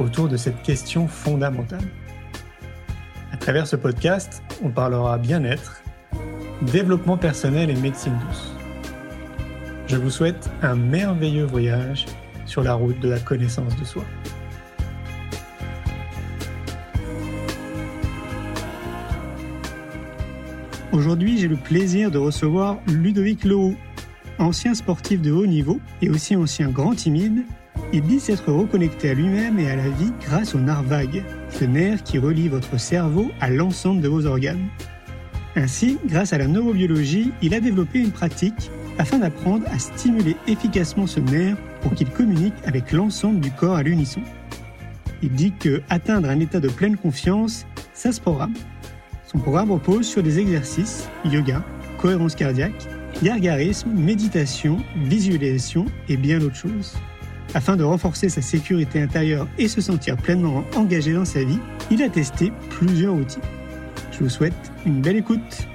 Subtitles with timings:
[0.00, 1.84] autour de cette question fondamentale.
[3.32, 5.82] À travers ce podcast, on parlera bien-être,
[6.62, 8.54] développement personnel et médecine douce.
[9.86, 12.06] Je vous souhaite un merveilleux voyage
[12.46, 14.04] sur la route de la connaissance de soi.
[20.92, 23.76] Aujourd'hui, j'ai le plaisir de recevoir Ludovic Leroux,
[24.38, 27.44] ancien sportif de haut niveau et aussi ancien grand timide.
[27.92, 32.02] Il dit s'être reconnecté à lui-même et à la vie grâce au vague, ce nerf
[32.04, 34.68] qui relie votre cerveau à l'ensemble de vos organes.
[35.56, 41.06] Ainsi, grâce à la neurobiologie, il a développé une pratique afin d'apprendre à stimuler efficacement
[41.06, 44.20] ce nerf pour qu'il communique avec l'ensemble du corps à l'unisson.
[45.22, 48.54] Il dit que atteindre un état de pleine confiance, ça se programme.
[49.26, 51.62] Son programme repose sur des exercices, yoga,
[51.98, 52.86] cohérence cardiaque,
[53.22, 56.94] gargarisme, méditation, visualisation et bien d'autres choses.
[57.54, 61.58] Afin de renforcer sa sécurité intérieure et se sentir pleinement engagé dans sa vie,
[61.90, 63.40] il a testé plusieurs outils.
[64.12, 64.54] Je vous souhaite
[64.86, 65.66] une belle écoute.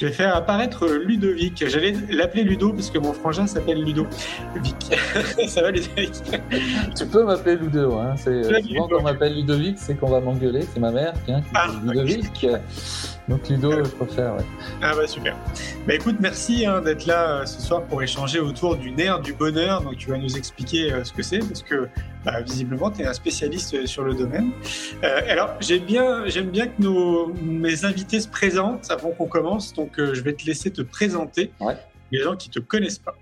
[0.00, 1.62] Je vais faire apparaître Ludovic.
[1.68, 4.06] J'allais l'appeler Ludo parce que mon frangin s'appelle Ludo.
[4.56, 4.98] Vic.
[5.46, 6.22] Ça va Ludovic?
[6.96, 7.98] Tu peux m'appeler Ludo.
[7.98, 8.14] Hein.
[8.16, 10.62] C'est, souvent quand on m'appelle Ludovic, c'est qu'on va m'engueuler.
[10.72, 12.46] C'est ma mère qui, hein, qui Ah, Ludovic.
[13.28, 14.36] Donc Ludo, je préfère.
[14.36, 14.44] Ouais.
[14.80, 15.36] Ah bah super.
[15.86, 19.34] Bah écoute, merci hein, d'être là euh, ce soir pour échanger autour du nerf du
[19.34, 19.82] bonheur.
[19.82, 21.88] Donc tu vas nous expliquer euh, ce que c'est parce que
[22.24, 24.50] bah, visiblement tu es un spécialiste sur le domaine.
[25.04, 29.72] Euh, alors j'aime bien, j'aime bien que nos, mes invités se présentent avant qu'on commence.
[29.72, 31.52] Donc euh, je vais te laisser te présenter.
[31.60, 31.76] Ouais.
[32.12, 33.14] Les gens qui te connaissent pas.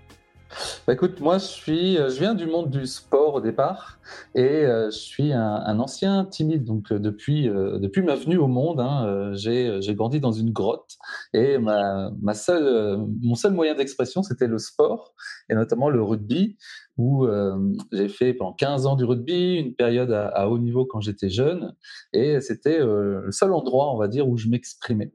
[0.87, 3.99] Bah, écoute, moi je suis, euh, je viens du monde du sport au départ
[4.33, 6.65] et euh, je suis un, un ancien timide.
[6.65, 10.97] Donc depuis, depuis ma venue au monde, hein, j'ai, grandi dans une grotte
[11.33, 15.13] et ma, ma seule, mon seul moyen d'expression c'était le sport
[15.49, 16.57] et notamment le rugby
[16.99, 17.57] où euh,
[17.93, 21.73] j'ai fait pendant 15 ans du rugby, une période à, haut niveau quand j'étais jeune
[22.11, 25.13] et c'était euh, le seul endroit, on va dire, où je m'exprimais.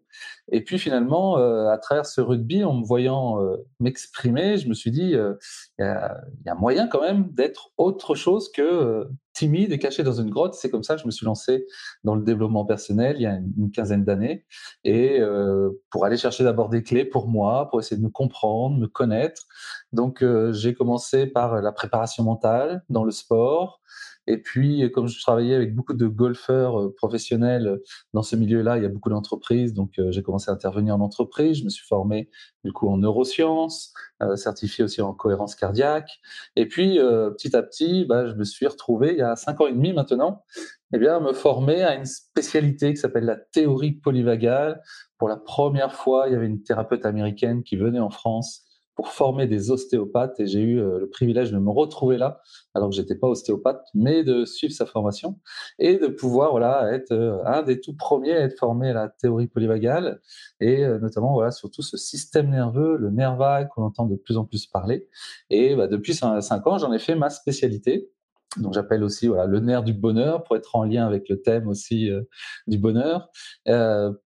[0.53, 4.75] Et puis finalement, euh, à travers ce rugby, en me voyant euh, m'exprimer, je me
[4.75, 5.35] suis dit, euh,
[5.79, 10.13] il y, y a moyen quand même d'être autre chose que timide et caché dans
[10.13, 10.55] une grotte.
[10.55, 11.67] C'est comme ça que je me suis lancé
[12.05, 14.45] dans le développement personnel il y a une, quinzaine d'années,
[14.85, 15.21] et
[15.91, 19.43] pour aller chercher d'abord des clés pour moi, pour essayer de me comprendre, me connaître.
[19.93, 23.81] Donc j'ai commencé par la préparation mentale dans le sport.
[24.27, 27.83] Et puis, comme je travaillais avec beaucoup de golfeurs euh, professionnels euh,
[28.15, 29.75] dans ce milieu-là, il y a beaucoup d'entreprises.
[29.75, 31.59] Donc, euh, j'ai commencé à intervenir en entreprise.
[31.59, 32.31] Je me suis formé
[32.65, 33.93] du coup en neurosciences,
[34.23, 36.21] euh, certifié aussi en cohérence cardiaque.
[36.57, 36.99] Et puis,
[37.39, 39.93] petit à petit, bah, je me suis retrouvé il y a cinq ans et demi
[39.93, 40.43] maintenant,
[40.95, 44.81] eh bien, à me former à une spécialité qui s'appelle la théorie polyvagale.
[45.19, 48.65] Pour la première fois, il y avait une thérapeute américaine qui venait en France
[48.95, 52.41] pour former des ostéopathes et j'ai eu euh, le privilège de me retrouver là
[52.75, 55.41] alors que j'étais pas ostéopathe mais de suivre sa formation
[55.79, 59.09] et de pouvoir voilà être euh, un des tout premiers à être formé à la
[59.09, 60.21] théorie polyvagale
[60.61, 64.17] et euh, notamment voilà sur tout ce système nerveux le nerf vague qu'on entend de
[64.17, 65.09] plus en plus parler.
[65.51, 68.11] Et bah, depuis cin- cinq ans j'en ai fait ma spécialité.
[68.59, 71.67] Donc j'appelle aussi voilà le nerf du bonheur pour être en lien avec le thème
[71.67, 72.09] aussi
[72.69, 73.29] du bonheur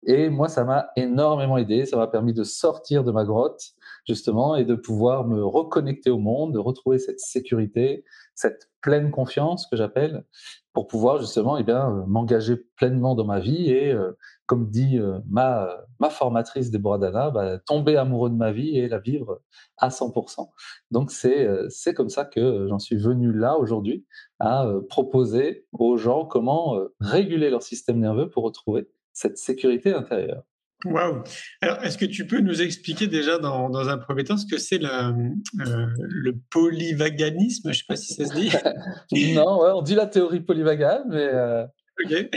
[0.07, 3.75] et moi ça m'a énormément aidé ça m'a permis de sortir de ma grotte
[4.09, 8.05] justement, et de pouvoir me reconnecter au monde, de retrouver cette sécurité,
[8.35, 10.25] cette pleine confiance que j'appelle,
[10.73, 14.13] pour pouvoir justement, eh bien, euh, m'engager pleinement dans ma vie et, euh,
[14.47, 18.89] comme dit euh, ma, ma formatrice Déborah Dana, bah, tomber amoureux de ma vie et
[18.89, 19.43] la vivre
[19.77, 20.49] à 100%.
[20.91, 24.07] Donc c'est c'est comme ça que j'en suis venu là aujourd'hui
[24.39, 30.44] à proposer aux gens comment réguler leur système nerveux pour retrouver cette sécurité intérieure.
[30.85, 31.25] Waouh.
[31.61, 34.59] Alors, est-ce que tu peux nous expliquer déjà dans, dans un premier temps ce que
[34.59, 37.65] c'est le, euh, le polyvaganisme?
[37.65, 38.53] Je ne sais pas si ça se dit.
[39.35, 41.67] non, ouais, on dit la théorie polyvagale, mais euh,
[42.05, 42.31] Ok.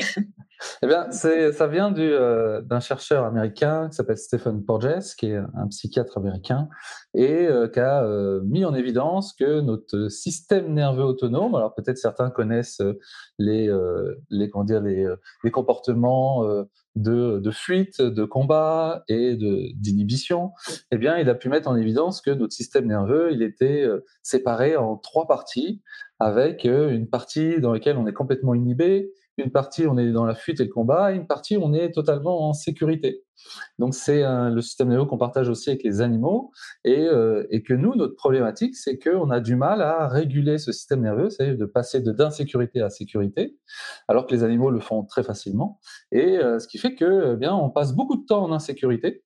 [0.81, 5.67] Eh bien, ça vient euh, d'un chercheur américain qui s'appelle Stephen Porges, qui est un
[5.69, 6.69] psychiatre américain,
[7.13, 11.97] et euh, qui a euh, mis en évidence que notre système nerveux autonome, alors peut-être
[11.97, 12.81] certains connaissent
[13.39, 13.69] les,
[14.51, 16.43] comment dire, les, comportements
[16.95, 20.51] de, de, fuite, de combat et d'inhibition,
[20.91, 23.87] eh bien, il a pu mettre en évidence que notre système nerveux, il était
[24.21, 25.81] séparé en trois parties,
[26.19, 29.11] avec une partie dans laquelle on est complètement inhibé,
[29.43, 31.91] une partie on est dans la fuite et le combat, et une partie on est
[31.91, 33.23] totalement en sécurité.
[33.79, 36.51] Donc c'est le système nerveux qu'on partage aussi avec les animaux,
[36.83, 41.01] et, euh, que nous, notre problématique, c'est qu'on a du mal à réguler ce système
[41.01, 43.57] nerveux, c'est-à-dire de passer de d'insécurité à sécurité,
[44.07, 45.79] alors que les animaux le font très facilement,
[46.11, 49.23] et euh, ce qui fait que eh bien on passe beaucoup de temps en insécurité,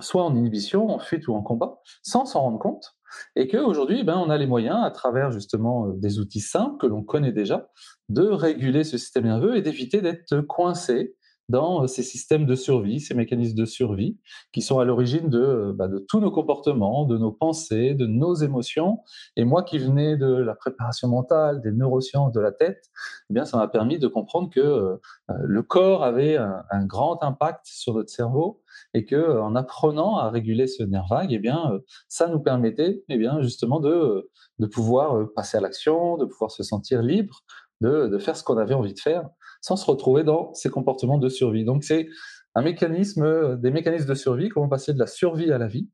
[0.00, 2.95] soit en inhibition, en fuite ou en combat, sans s'en rendre compte.
[3.34, 6.86] Et qu'aujourd'hui, ben, on a les moyens, à travers justement euh, des outils simples que
[6.86, 7.68] l'on connaît déjà,
[8.08, 11.16] de réguler ce système nerveux et d'éviter d'être coincé
[11.48, 14.18] dans euh, ces systèmes de survie, ces mécanismes de survie
[14.52, 18.06] qui sont à l'origine de, euh, bah, de, tous nos comportements, de nos pensées, de
[18.06, 19.00] nos émotions.
[19.36, 22.90] Et moi qui venais de la préparation mentale, des neurosciences de la tête,
[23.30, 24.98] eh bien, ça m'a permis de comprendre que
[25.28, 28.62] le corps avait un, grand impact sur notre cerveau
[28.96, 31.78] et que en apprenant à réguler ce nerf vague, eh bien,
[32.08, 36.62] ça nous permettait eh bien, justement de, de pouvoir passer à l'action, de pouvoir se
[36.62, 37.40] sentir libre,
[37.80, 39.28] de, de faire ce qu'on avait envie de faire
[39.60, 41.64] sans se retrouver dans ces comportements de survie.
[41.64, 42.08] Donc c'est
[42.54, 45.90] un mécanisme, des mécanismes de survie, comment passer de la survie à la vie,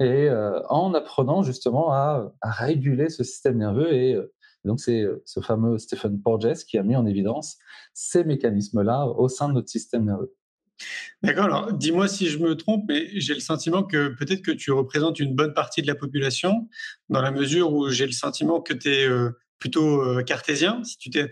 [0.00, 3.92] et euh, en apprenant justement à, réguler ce système nerveux.
[3.92, 4.32] Et euh,
[4.64, 7.56] donc c'est euh, ce fameux Stephen Porges qui a mis en évidence
[7.92, 10.34] ces mécanismes-là au sein de notre système nerveux.
[11.22, 14.72] D'accord, alors dis-moi si je me trompe, mais j'ai le sentiment que peut-être que tu
[14.72, 16.68] représentes une bonne partie de la population,
[17.08, 19.08] dans la mesure où j'ai le sentiment que tu es
[19.58, 21.22] plutôt cartésien, si tu t'es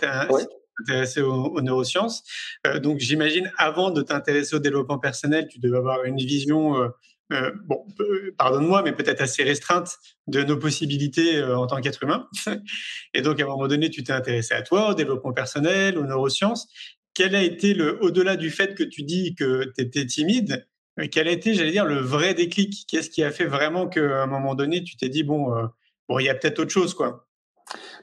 [0.80, 2.22] intéressé aux, neurosciences.
[2.66, 6.88] Euh, donc j'imagine, avant de t'intéresser au développement personnel, tu devais avoir une vision, euh,
[7.32, 7.86] euh, bon,
[8.38, 9.96] pardonne-moi, mais peut-être assez restreinte
[10.26, 12.28] de nos possibilités en tant qu'être humain.
[13.14, 16.04] Et donc à un moment donné, tu t'es intéressé à toi, au développement personnel, aux
[16.04, 16.68] neurosciences.
[17.14, 20.67] Quel a été le, au-delà du fait que tu dis que tu étais timide,
[21.11, 22.85] quel a été, j'allais dire, le vrai déclic?
[22.88, 25.53] Qu'est-ce qui a fait vraiment qu'à un moment donné, tu t'es dit, bon,
[26.09, 27.26] bon, il y a peut-être autre chose, quoi?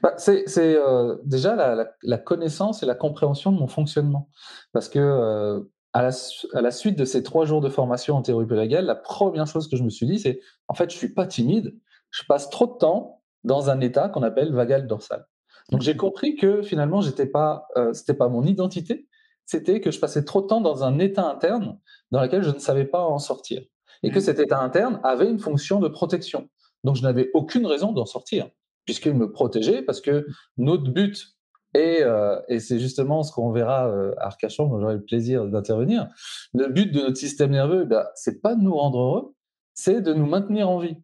[0.02, 4.28] Bah, c'est euh, déjà la, la, connaissance et la compréhension de mon fonctionnement.
[4.72, 5.60] Parce que euh,
[5.92, 9.68] à, la, suite de ces trois jours de formation en théorie pédagogique, la première chose
[9.68, 11.76] que je me suis dit, c'est en fait, je suis pas timide,
[12.10, 15.26] je passe trop de temps dans un état qu'on appelle vagal dorsal.
[15.70, 19.08] Donc j'ai compris que finalement, j'étais pas, euh, c'était pas mon identité,
[19.46, 21.78] c'était que je passais trop de temps dans un état interne
[22.10, 23.62] dans lequel je ne savais pas en sortir.
[24.02, 24.22] Et que mmh.
[24.22, 26.48] cet état interne avait une fonction de protection.
[26.84, 28.48] Donc je n'avais aucune raison d'en sortir
[28.84, 30.26] puisqu'il me protégeait, parce que
[30.56, 31.36] notre but,
[31.74, 35.46] et, euh, et c'est justement ce qu'on verra euh, à Arcachon, dont j'aurai le plaisir
[35.46, 36.08] d'intervenir,
[36.54, 39.34] le but de notre système nerveux, ben, c'est pas de nous rendre heureux,
[39.74, 40.96] c'est de nous maintenir en vie.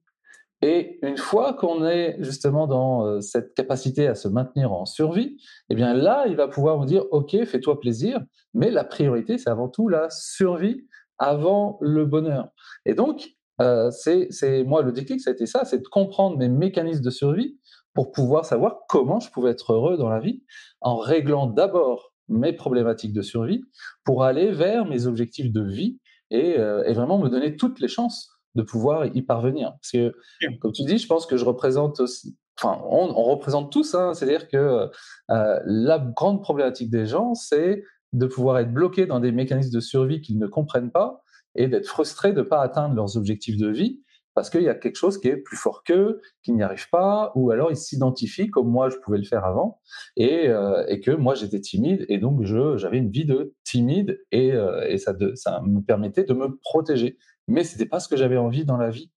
[0.63, 5.37] Et une fois qu'on est justement dans euh, cette capacité à se maintenir en survie,
[5.69, 8.21] eh bien là, il va pouvoir vous dire, OK, fais-toi plaisir,
[8.55, 10.87] mais la priorité, c'est avant tout la survie
[11.19, 12.49] avant le bonheur.
[12.87, 16.49] Et donc, euh, c'est moi le déclic, ça a été ça, c'est de comprendre mes
[16.49, 17.59] mécanismes de survie
[17.95, 20.43] pour pouvoir savoir comment je pouvais être heureux dans la vie
[20.83, 23.63] en réglant d'abord mes problématiques de survie
[24.05, 25.99] pour aller vers mes objectifs de vie
[26.31, 29.73] et, euh, et, vraiment me donner toutes les chances de pouvoir y parvenir.
[29.81, 30.15] Parce que,
[30.61, 34.15] comme tu dis, je pense que je représente aussi, enfin, on, on représente tous, hein,
[34.15, 34.89] c'est-à-dire que
[35.31, 39.81] euh, la grande problématique des gens, c'est de pouvoir être bloqué dans des mécanismes de
[39.81, 41.23] survie qu'ils ne comprennent pas
[41.55, 44.01] et d'être frustrés de ne pas atteindre leurs objectifs de vie
[44.37, 47.33] parce qu'il y a quelque chose qui est plus fort qu'eux, qui n'y arrive pas,
[47.35, 49.81] ou alors ils s'identifient comme moi je pouvais le faire avant,
[50.15, 54.53] et, euh, et que moi j'étais timide, et donc j'avais une vie de timide, et,
[54.53, 57.17] euh, et ça, de, ça me permettait de me protéger.
[57.49, 59.11] Mais c'était pas ce que j'avais envie dans la vie.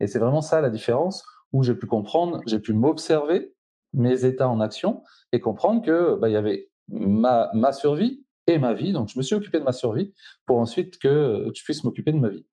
[0.00, 3.52] Et c'est vraiment ça la différence, où j'ai pu comprendre, j'ai pu m'observer,
[3.92, 5.02] mes états en action,
[5.32, 8.92] et comprendre que bah, il y avait ma, ma survie et ma vie.
[8.92, 10.12] Donc je me suis occupé de ma survie
[10.44, 12.44] pour ensuite que je puisse m'occuper de ma vie.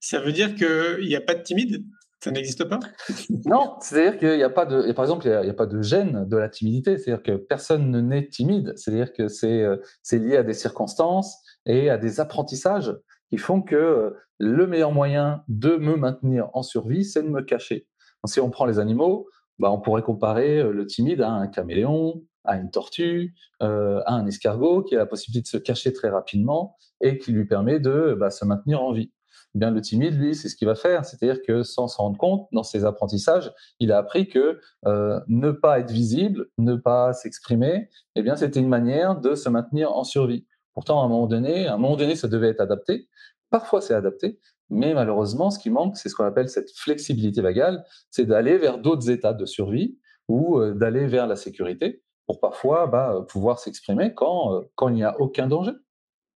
[0.00, 1.84] Ça veut dire qu'il n'y a pas de timide?
[2.20, 2.80] Ça n'existe pas?
[3.44, 6.26] Non, c'est-à-dire qu'il n'y a pas de, par exemple, il n'y a, pas de gêne
[6.26, 6.98] de la timidité.
[6.98, 8.72] C'est-à-dire que personne ne naît timide.
[8.76, 12.92] C'est-à-dire que c'est euh, c'est lié à des circonstances et à des apprentissages
[13.30, 17.42] qui font que euh, le meilleur moyen de me maintenir en survie, c'est de me
[17.42, 17.86] cacher.
[18.26, 19.28] si on prend les animaux,
[19.58, 24.24] bah, on pourrait comparer euh, le timide à un caméléon, à une tortue, à un
[24.26, 28.16] escargot qui a la possibilité de se cacher très rapidement et qui lui permet de
[28.16, 29.10] bah, se maintenir en vie.
[29.56, 31.06] Eh bien, le timide, lui, c'est ce qu'il va faire.
[31.06, 35.50] C'est-à-dire que sans s'en rendre compte, dans ses apprentissages, il a appris que euh, ne
[35.50, 40.04] pas être visible, ne pas s'exprimer, eh bien, c'était une manière de se maintenir en
[40.04, 40.46] survie.
[40.76, 43.08] Pourtant, à un moment donné, à un moment donné, ça devait être adapté.
[43.48, 47.82] Parfois, c'est adapté, mais malheureusement, ce qui manque, c'est ce qu'on appelle cette flexibilité vagale,
[48.10, 49.96] c'est d'aller vers d'autres états de survie
[50.28, 54.96] ou euh, d'aller vers la sécurité pour parfois bah, pouvoir s'exprimer quand, euh, quand il
[54.96, 55.72] n'y a aucun danger.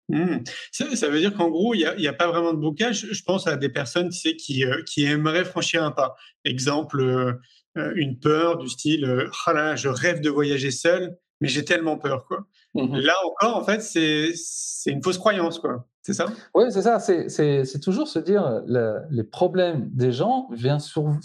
[0.07, 0.37] Mmh.
[0.71, 3.07] Ça, veut dire qu'en gros, il n'y a, pas vraiment de blocage.
[3.11, 6.15] Je pense à des personnes tu sais, qui, euh, aimeraient franchir un pas.
[6.45, 7.37] Exemple,
[7.75, 12.25] une peur du style oh là, je rêve de voyager seul, mais j'ai tellement peur.
[12.25, 12.45] Quoi.
[12.75, 15.59] Mmh là encore, en fait, c'est une fausse croyance.
[15.59, 15.87] quoi.
[16.01, 16.25] C'est ça?
[16.53, 16.99] Oui, c'est ça.
[16.99, 18.61] C'est toujours se dire
[19.09, 21.17] les problèmes des gens viennent sur,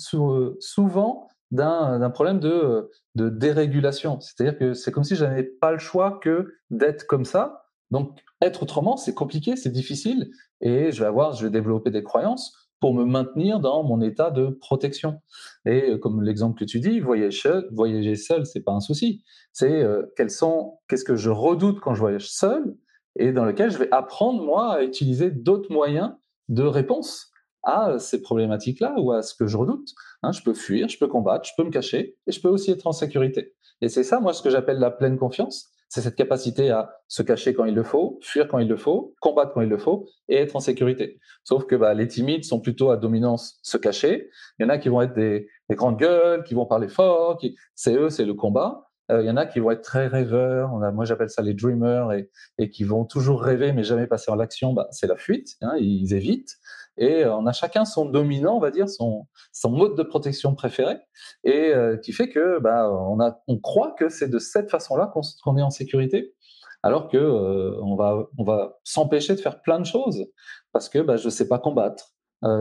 [0.61, 4.21] souvent d'un problème de, de dérégulation.
[4.21, 7.67] C'est-à-dire que c'est comme si je n'avais pas le choix que d'être comme ça.
[7.91, 10.31] Donc, être autrement, c'est compliqué, c'est difficile.
[10.61, 14.31] Et je vais avoir, je vais développer des croyances pour me maintenir dans mon état
[14.31, 15.23] de protection.
[15.65, 19.25] Et euh, comme l'exemple que tu dis, voyager seul, voyager seul, c'est pas un souci.
[19.55, 22.77] C'est euh, sont, qu'est-ce que je redoute quand je voyage seul,
[23.17, 26.13] et dans lequel je vais apprendre moi à utiliser d'autres moyens
[26.51, 27.31] de réponse
[27.63, 29.89] à ces problématiques-là ou à ce que je redoute.
[30.23, 32.71] Hein, je peux fuir, je peux combattre, je peux me cacher, et je peux aussi
[32.71, 33.55] être en sécurité.
[33.81, 35.71] Et c'est ça, moi, ce que j'appelle la pleine confiance.
[35.95, 39.15] C'est cette capacité à se cacher quand il le faut, fuir quand il le faut,
[39.21, 41.21] combattre quand il le faut et être en sécurité.
[41.45, 44.29] Sauf que bah, les timides sont plutôt à dominance se cacher.
[44.59, 47.55] Il y en a qui vont être des, grandes gueules, qui vont parler fort, qui...
[47.77, 48.91] c'est eux, c'est le combat.
[49.13, 50.71] Euh, il y en a qui vont être très rêveurs.
[50.93, 54.35] Moi, j'appelle ça les dreamers et, et, qui vont toujours rêver mais jamais passer en
[54.35, 54.73] l'action.
[54.73, 55.55] Bah, c'est la fuite.
[55.61, 56.57] Hein, ils évitent.
[56.97, 60.55] Et euh, on a chacun son dominant, on va dire, son, son mode de protection
[60.55, 60.97] préféré,
[61.43, 65.13] et euh, qui fait que bah, on, a, on croit que c'est de cette façon-là
[65.43, 66.35] qu'on est en sécurité,
[66.83, 70.27] alors que euh, on va, on va s'empêcher de faire plein de choses
[70.73, 72.11] parce que bah, je ne sais pas combattre.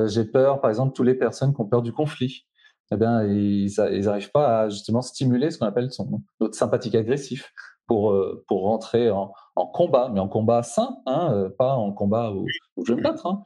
[0.06, 2.46] J'ai peur, par exemple, toutes les personnes qui ont peur du conflit.
[2.94, 7.52] Eh bien, ils n'arrivent pas à justement stimuler ce qu'on appelle son, notre sympathique agressif
[7.88, 8.16] pour,
[8.48, 12.46] pour rentrer en, en combat, mais en combat sain, hein, pas en combat où,
[12.78, 13.26] où je vais me battre.
[13.26, 13.44] Hein.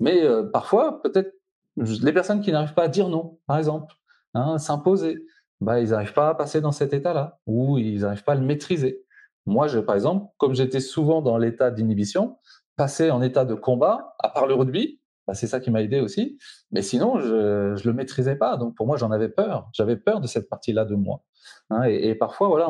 [0.00, 1.32] Mais euh, parfois, peut-être,
[1.76, 3.94] les personnes qui n'arrivent pas à dire non, par exemple,
[4.34, 5.24] hein, s'imposer,
[5.60, 8.44] bah, ils n'arrivent pas à passer dans cet état-là, ou ils n'arrivent pas à le
[8.44, 9.04] maîtriser.
[9.46, 12.38] Moi, je, par exemple, comme j'étais souvent dans l'état d'inhibition,
[12.76, 14.99] passer en état de combat, à part le rugby,
[15.30, 16.38] bah, c'est ça qui m'a aidé aussi.
[16.72, 18.56] Mais sinon, je ne le maîtrisais pas.
[18.56, 19.70] Donc, pour moi, j'en avais peur.
[19.72, 21.22] J'avais peur de cette partie-là de moi.
[21.70, 22.68] Hein, et, parfois, voilà,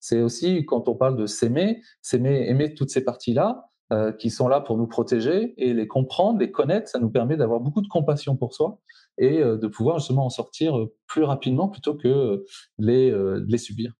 [0.00, 4.48] c'est aussi quand on parle de s'aimer, s'aimer, aimer toutes ces parties-là, euh, qui sont
[4.48, 7.86] là pour nous protéger et les comprendre, les connaître, ça nous permet d'avoir beaucoup de
[7.86, 8.80] compassion pour soi
[9.18, 12.44] et euh, de pouvoir justement en sortir euh, plus rapidement plutôt que
[12.78, 13.14] les,
[13.46, 13.92] les subir.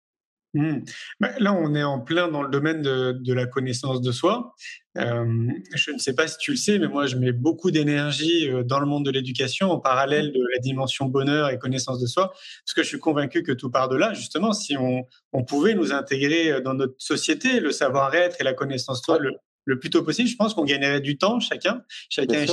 [0.54, 0.78] Mmh.
[1.20, 4.54] Bah, là, on est en plein dans le domaine de, de la connaissance de soi.
[4.96, 8.80] je ne sais pas si tu le sais, mais moi, je mets beaucoup d'énergie dans
[8.80, 12.74] le monde de l'éducation en parallèle de la dimension bonheur et connaissance de soi, parce
[12.74, 14.12] que je suis convaincu que tout part de là.
[14.12, 19.00] Justement, si on, on pouvait nous intégrer dans notre société, le savoir-être et la connaissance
[19.00, 19.32] de soi, le,
[19.64, 22.44] le plus tôt possible, je pense qu'on gagnerait du temps chacun, chacun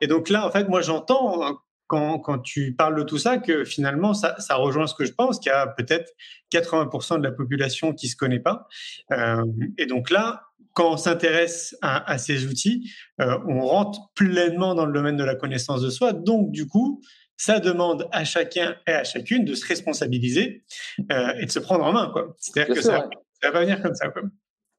[0.00, 1.60] et, donc là, en fait, moi, j'entends
[1.92, 5.12] quand, quand, tu parles de tout ça que finalement, ça, ça rejoint ce que je
[5.12, 6.10] pense, qu'il y a peut-être
[6.50, 8.66] 80% de la population qui se connaît pas.
[9.12, 9.44] Euh,
[9.76, 14.86] et donc là, quand on s'intéresse à, à, ces outils, euh, on rentre pleinement dans
[14.86, 16.14] le domaine de la connaissance de soi.
[16.14, 17.02] Donc, du coup,
[17.36, 20.64] ça demande à chacun et à chacune de se responsabiliser
[21.12, 22.10] euh, et de se prendre en main.
[22.38, 23.06] C'est-à-dire que ça,
[23.42, 24.08] ça va venir comme ça.
[24.08, 24.22] Quoi.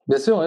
[0.08, 0.42] Bien sûr.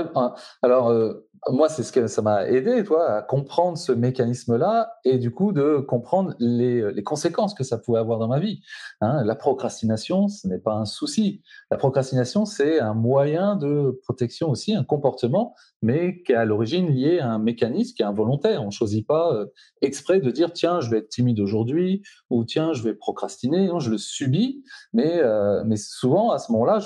[0.62, 5.18] Alors, euh, moi, c'est ce que ça m'a aidé, toi, à comprendre ce mécanisme-là et
[5.18, 8.62] du coup de comprendre les, les, conséquences que ça pouvait avoir dans ma vie.
[9.00, 11.42] Hein, la procrastination, ce n'est pas un souci.
[11.70, 16.88] La procrastination, c'est un moyen de protection aussi, un comportement, mais qui est à l'origine
[16.88, 18.62] lié à un mécanisme qui est involontaire.
[18.62, 19.46] On ne choisit pas euh,
[19.82, 23.68] exprès de dire tiens, je vais être timide aujourd'hui ou tiens, je vais procrastiner.
[23.68, 26.80] Non, je le subis, mais, euh, mais souvent à ce moment-là,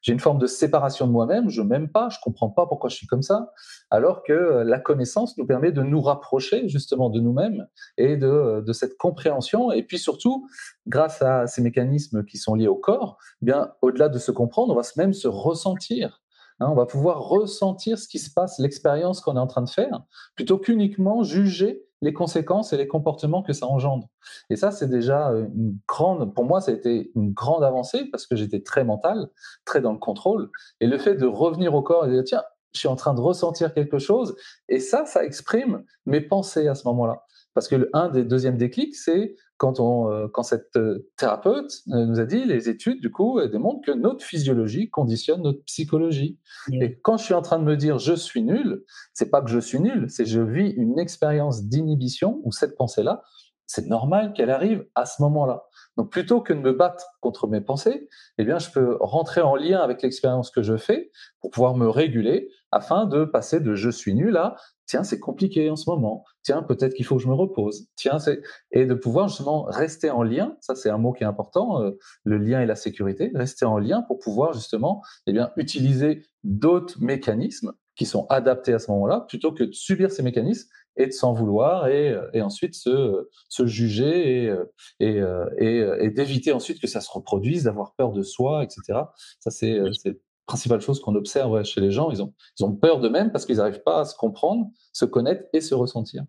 [0.00, 1.50] j'ai une forme de séparation de moi-même.
[1.50, 3.52] Je m'aime pas, je comprends pas pourquoi je suis comme ça.
[3.90, 7.66] Alors que euh, la connaissance nous permet de nous rapprocher justement de nous-mêmes
[7.96, 9.70] et de, de cette compréhension.
[9.70, 10.48] Et puis surtout,
[10.86, 14.72] grâce à ces mécanismes qui sont liés au corps, eh bien au-delà de se comprendre,
[14.72, 16.22] on va même se ressentir.
[16.60, 19.68] Hein, on va pouvoir ressentir ce qui se passe, l'expérience qu'on est en train de
[19.68, 20.02] faire,
[20.36, 24.08] plutôt qu'uniquement juger les conséquences et les comportements que ça engendre.
[24.50, 28.26] Et ça, c'est déjà une grande, pour moi, ça a été une grande avancée parce
[28.26, 29.28] que j'étais très mental,
[29.64, 30.50] très dans le contrôle.
[30.80, 32.42] Et le fait de revenir au corps et de dire, tiens,
[32.76, 34.36] je suis en train de ressentir quelque chose,
[34.68, 37.22] et ça, ça exprime mes pensées à ce moment-là.
[37.54, 42.04] Parce que un des deuxièmes déclics, c'est quand, on, euh, quand cette euh, thérapeute euh,
[42.04, 46.38] nous a dit, les études, du coup, démontrent que notre physiologie conditionne notre psychologie.
[46.70, 49.48] Et quand je suis en train de me dire je suis nul, c'est pas que
[49.48, 53.22] je suis nul, c'est je vis une expérience d'inhibition où cette pensée-là
[53.66, 55.64] c'est normal qu'elle arrive à ce moment-là.
[55.96, 59.56] Donc plutôt que de me battre contre mes pensées, eh bien je peux rentrer en
[59.56, 61.10] lien avec l'expérience que je fais
[61.40, 65.68] pour pouvoir me réguler afin de passer de je suis nul à tiens c'est compliqué
[65.70, 68.94] en ce moment, tiens peut-être qu'il faut que je me repose, tiens c'est et de
[68.94, 71.92] pouvoir justement rester en lien, ça c'est un mot qui est important, euh,
[72.24, 77.00] le lien et la sécurité, rester en lien pour pouvoir justement eh bien utiliser d'autres
[77.00, 81.12] mécanismes qui sont adaptés à ce moment-là plutôt que de subir ces mécanismes et de
[81.12, 84.54] s'en vouloir et, et, ensuite se, se juger et,
[85.00, 85.22] et,
[85.58, 89.00] et, d'éviter ensuite que ça se reproduise, d'avoir peur de soi, etc.
[89.40, 90.12] Ça, c'est la
[90.46, 92.10] principale chose qu'on observe chez les gens.
[92.10, 95.44] Ils ont, ils ont peur d'eux-mêmes parce qu'ils n'arrivent pas à se comprendre, se connaître
[95.52, 96.24] et se ressentir.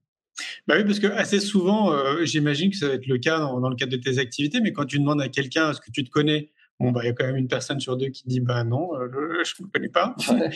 [0.68, 3.60] Bah oui, parce que assez souvent, euh, j'imagine que ça va être le cas dans,
[3.60, 6.04] dans, le cadre de tes activités, mais quand tu demandes à quelqu'un est-ce que tu
[6.04, 8.40] te connais, bon, bah, il y a quand même une personne sur deux qui dit
[8.40, 9.08] bah non, euh,
[9.44, 10.16] je ne me connais pas.
[10.30, 10.50] Ouais.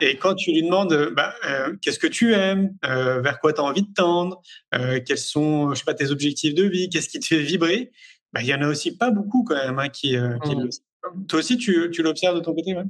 [0.00, 3.52] Et quand tu lui demandes, euh, bah, euh, qu'est-ce que tu aimes, euh, vers quoi
[3.52, 4.42] tu as envie de tendre,
[4.74, 7.92] euh, quels sont, je sais pas, tes objectifs de vie, qu'est-ce qui te fait vibrer,
[8.32, 10.60] bah, il y en a aussi pas beaucoup quand même hein, qui, qui mmh.
[10.60, 12.84] le Toi aussi, tu, tu l'observes de ton côté, ouais?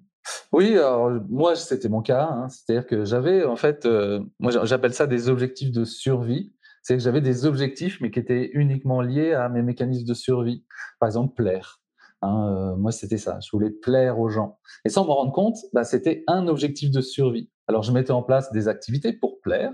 [0.50, 3.86] Oui, alors moi c'était mon cas, hein, c'est-à-dire que j'avais en fait,
[4.40, 6.52] moi j'appelle ça des objectifs de survie.
[6.82, 10.64] C'est que j'avais des objectifs, mais qui étaient uniquement liés à mes mécanismes de survie.
[11.00, 11.80] Par exemple, plaire.
[12.26, 13.38] Hein, euh, moi, c'était ça.
[13.40, 14.58] Je voulais plaire aux gens.
[14.84, 17.50] Et sans m'en rendre compte, bah, c'était un objectif de survie.
[17.68, 19.72] Alors, je mettais en place des activités pour plaire.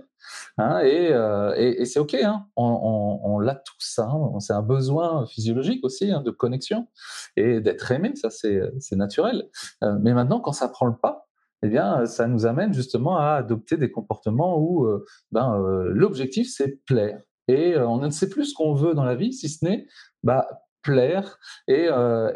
[0.58, 2.14] Hein, et, euh, et, c'est OK.
[2.14, 4.00] Hein, on, on, on l'a tous.
[4.38, 6.88] C'est un besoin physiologique aussi de connexion
[7.36, 8.12] et d'être aimé.
[8.16, 9.48] Ça, c'est naturel.
[9.82, 11.28] Euh, mais maintenant, quand ça prend le pas,
[11.62, 14.88] eh bien, ça nous amène justement à adopter des comportements où
[15.30, 15.56] ben,
[15.90, 17.20] l'objectif, c'est plaire.
[17.46, 19.86] Et on ne sait plus ce qu'on veut dans la vie, si ce n'est
[20.24, 20.48] bah,
[20.82, 21.38] plaire.
[21.68, 22.30] Et, euh,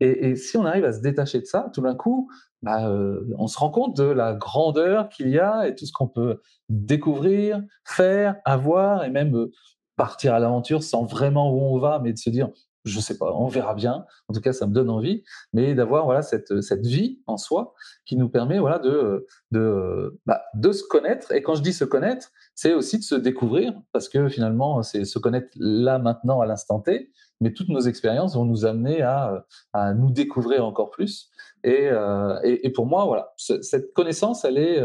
[0.00, 2.30] et, et, si on arrive à se détacher de ça, tout d'un coup,
[2.62, 5.92] bah, euh, on se rend compte de la grandeur qu'il y a et tout ce
[5.92, 9.50] qu'on peut découvrir, faire, avoir et même euh,
[9.96, 12.50] partir à l'aventure sans vraiment où on va, mais de se dire,
[12.86, 14.06] je sais pas, on verra bien.
[14.28, 17.74] En tout cas, ça me donne envie, mais d'avoir voilà cette cette vie en soi
[18.04, 21.32] qui nous permet voilà de de bah, de se connaître.
[21.32, 25.04] Et quand je dis se connaître, c'est aussi de se découvrir parce que finalement, c'est
[25.04, 29.44] se connaître là maintenant à l'instant T, mais toutes nos expériences vont nous amener à,
[29.72, 31.30] à nous découvrir encore plus.
[31.64, 34.80] Et, euh, et, pour moi, voilà, cette connaissance, elle est,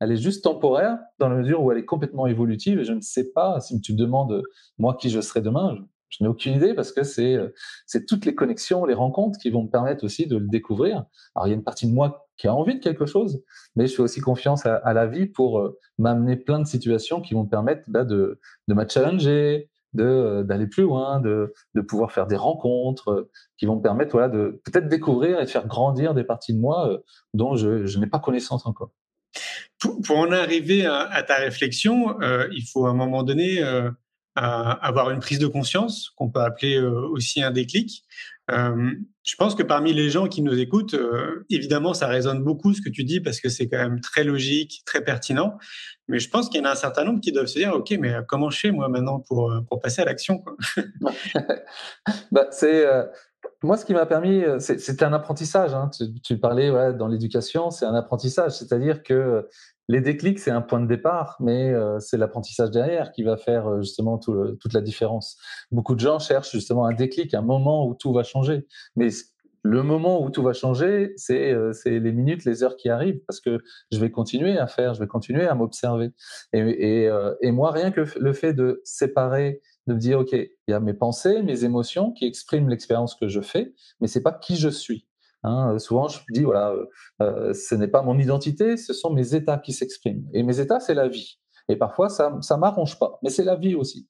[0.00, 2.80] elle est juste temporaire dans la mesure où elle est complètement évolutive.
[2.80, 4.42] Et je ne sais pas si tu me demandes
[4.78, 5.76] moi qui je serai demain.
[6.08, 7.36] Je, n'ai aucune idée parce que c'est
[7.86, 11.04] c'est toutes les connexions, les rencontres qui vont me permettre aussi de le découvrir.
[11.34, 13.42] Alors il y a une partie de moi qui a envie de quelque chose,
[13.74, 17.34] mais je fais aussi confiance à, à la vie pour m'amener plein de situations qui
[17.34, 21.52] vont me permettre bah, de de me challenger, d'aller plus loin, de,
[21.88, 25.66] pouvoir faire des rencontres euh, qui vont me permettre voilà, de peut-être découvrir et faire
[25.66, 26.98] grandir des parties de moi euh,
[27.32, 28.90] dont je, n'ai pas connaissance encore.
[29.80, 33.90] Pour, en arriver à, ta réflexion, euh, il faut à un moment donné euh,
[34.36, 38.02] avoir une prise de conscience, qu'on peut appeler euh, aussi un déclic.
[38.48, 40.96] Je pense que parmi les gens qui nous écoutent,
[41.50, 44.82] évidemment, ça résonne beaucoup ce que tu dis parce que c'est quand même très logique,
[44.84, 45.56] très pertinent.
[46.08, 47.94] Mais je pense qu'il y en a un certain nombre qui doivent se dire, OK,
[47.98, 50.44] mais comment je fais moi maintenant pour, pour passer à l'action
[52.32, 52.84] bah, C'est
[53.62, 55.74] moi ce qui m'a permis, c'est un apprentissage.
[55.74, 55.90] Hein.
[56.22, 59.48] Tu, parlais ouais, dans l'éducation, c'est un apprentissage, c'est-à-dire que
[59.88, 63.80] les déclics c'est un point de départ, mais euh, c'est l'apprentissage derrière qui va faire
[63.80, 65.38] justement tout le, toute la différence.
[65.70, 68.66] Beaucoup de gens cherchent justement un déclic, un moment où tout va changer,
[68.96, 69.10] mais
[69.64, 73.40] le moment où tout va changer, c'est euh, les minutes, les heures qui arrivent, parce
[73.40, 73.58] que
[73.90, 76.10] je vais continuer à faire, je vais continuer à m'observer.
[76.52, 80.32] Et, et, euh, et, moi, rien que le fait de séparer, de me dire, OK,
[80.32, 84.22] il y a mes pensées, mes émotions qui expriment l'expérience que je fais, mais c'est
[84.22, 85.06] pas qui je suis.
[85.44, 86.74] Hein, souvent, je dis, voilà,
[87.22, 90.26] euh, ce n'est pas mon identité, ce sont mes états qui s'expriment.
[90.32, 91.38] Et mes états, c'est la vie.
[91.68, 94.06] Et parfois, ça ça m'arrange pas, mais c'est la vie aussi.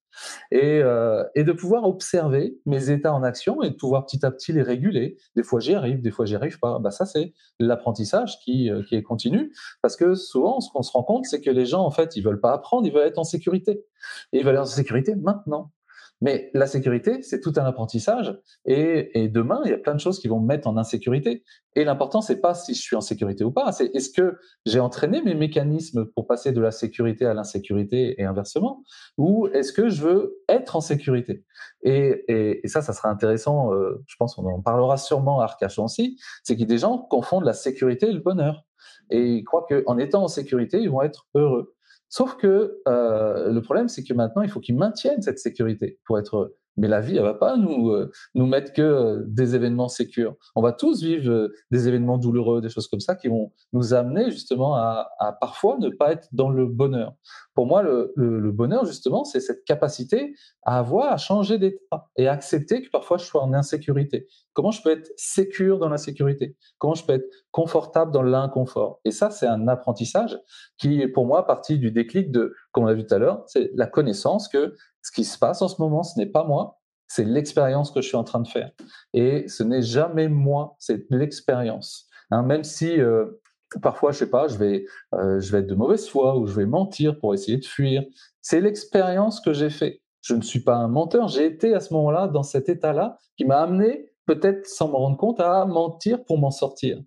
[0.50, 4.30] Et, euh, et de pouvoir observer mes états en action et de pouvoir petit à
[4.32, 5.16] petit les réguler.
[5.36, 6.78] Des fois, j'y arrive, des fois, j'y arrive pas.
[6.80, 9.52] Bah, ça, c'est l'apprentissage qui, euh, qui est continu.
[9.82, 12.22] Parce que souvent, ce qu'on se rend compte, c'est que les gens, en fait, ils
[12.22, 13.84] veulent pas apprendre, ils veulent être en sécurité.
[14.32, 15.70] Et ils veulent être en sécurité maintenant.
[16.24, 18.34] Mais la sécurité, c'est tout un apprentissage.
[18.64, 21.44] Et, demain, il y a plein de choses qui vont me mettre en insécurité.
[21.76, 23.70] Et l'important, c'est pas si je suis en sécurité ou pas.
[23.72, 28.24] C'est est-ce que j'ai entraîné mes mécanismes pour passer de la sécurité à l'insécurité et
[28.24, 28.82] inversement,
[29.18, 31.44] ou est-ce que je veux être en sécurité?
[31.82, 33.74] Et, ça, ça sera intéressant.
[33.74, 36.18] Euh, je pense qu'on en parlera sûrement à Arcachon aussi.
[36.42, 38.64] C'est a des gens confondent la sécurité et le bonheur.
[39.10, 41.74] Et ils croient qu'en étant en sécurité, ils vont être heureux.
[42.08, 46.18] Sauf que euh, le problème, c'est que maintenant, il faut qu'ils maintiennent cette sécurité pour
[46.18, 49.88] être Mais la vie, elle va pas nous euh, nous mettre que euh, des événements
[49.88, 50.34] sécures.
[50.56, 53.94] On va tous vivre euh, des événements douloureux, des choses comme ça qui vont nous
[53.94, 55.08] amener justement à,
[55.40, 57.14] parfois ne pas être dans le bonheur.
[57.54, 60.34] Pour moi, le, bonheur justement, c'est cette capacité
[60.64, 64.26] à avoir à changer d'état et accepter que parfois je sois en insécurité.
[64.52, 66.56] Comment je peux être sécure dans l'insécurité?
[66.78, 69.00] Comment je peux être confortable dans l'inconfort?
[69.04, 70.38] Et ça, c'est un apprentissage
[70.78, 73.44] qui est pour moi partie du déclic de, comme on l'a vu tout à l'heure,
[73.46, 76.80] c'est la connaissance que ce qui se passe en ce moment, ce n'est pas moi,
[77.06, 78.70] c'est l'expérience que je suis en train de faire.
[79.12, 82.08] Et ce n'est jamais moi, c'est l'expérience.
[82.30, 83.26] Hein, même si euh,
[83.82, 86.54] parfois, je sais pas, je vais, euh, je vais être de mauvaise foi ou je
[86.54, 88.02] vais mentir pour essayer de fuir.
[88.40, 90.00] C'est l'expérience que j'ai fait.
[90.22, 91.28] Je ne suis pas un menteur.
[91.28, 95.18] J'ai été à ce moment-là dans cet état-là qui m'a amené, peut-être sans me rendre
[95.18, 96.98] compte, à mentir pour m'en sortir.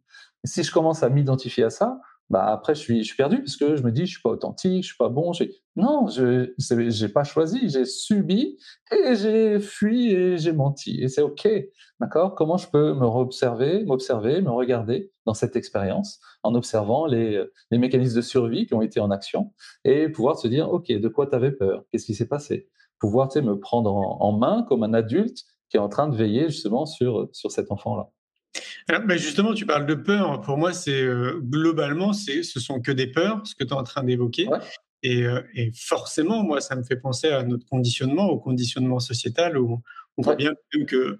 [0.43, 3.83] si je commence à m'identifier à ça, bah après je suis perdu parce que je
[3.83, 5.33] me dis je suis pas authentique, je suis pas bon.
[5.77, 8.57] Non, je j'ai pas choisi, j'ai subi
[8.91, 11.47] et j'ai fui et j'ai menti et c'est ok,
[11.99, 12.33] d'accord?
[12.33, 17.77] Comment je peux me observer, m'observer, me regarder dans cette expérience en observant les les
[17.77, 21.27] mécanismes de survie qui ont été en action et pouvoir se dire ok de quoi
[21.27, 24.95] tu avais peur, qu'est-ce qui s'est passé, pouvoir me prendre en, en main comme un
[24.95, 28.09] adulte qui est en train de veiller justement sur sur cet enfant là.
[28.89, 30.39] Alors, ben justement, tu parles de peur.
[30.41, 33.77] Pour moi, c'est euh, globalement, c'est, ce sont que des peurs, ce que tu es
[33.77, 34.47] en train d'évoquer.
[34.47, 34.59] Ouais.
[35.03, 39.57] Et, euh, et, forcément, moi, ça me fait penser à notre conditionnement, au conditionnement sociétal,
[39.57, 39.81] où
[40.17, 40.53] on voit bien
[40.87, 41.19] que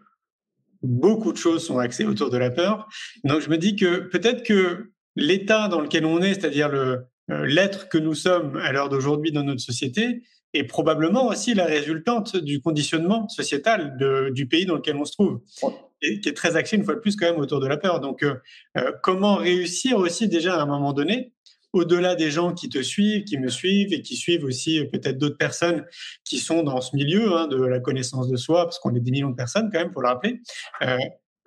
[0.81, 2.87] beaucoup de choses sont axées autour de la peur.
[3.23, 7.89] Donc, je me dis que peut-être que l'état dans lequel on est, c'est-à-dire euh, l'être
[7.89, 12.61] que nous sommes à l'heure d'aujourd'hui dans notre société, est probablement aussi la résultante du
[12.61, 15.41] conditionnement sociétal de, du pays dans lequel on se trouve.
[16.01, 17.99] Et qui est très axé une fois de plus quand même autour de la peur.
[17.99, 18.35] Donc, euh,
[19.03, 21.33] comment réussir aussi déjà à un moment donné,
[21.73, 25.17] au-delà des gens qui te suivent, qui me suivent et qui suivent aussi euh, peut-être
[25.17, 25.85] d'autres personnes
[26.23, 29.11] qui sont dans ce milieu hein, de la connaissance de soi, parce qu'on est des
[29.11, 30.41] millions de personnes quand même, pour le rappeler.
[30.81, 30.97] Euh,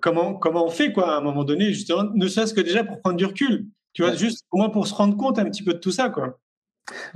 [0.01, 2.99] comment comment on fait quoi à un moment donné justement, ne serait-ce que déjà pour
[3.01, 4.17] prendre du recul, tu vois, ouais.
[4.17, 6.39] juste au moins pour se rendre compte un petit peu de tout ça quoi.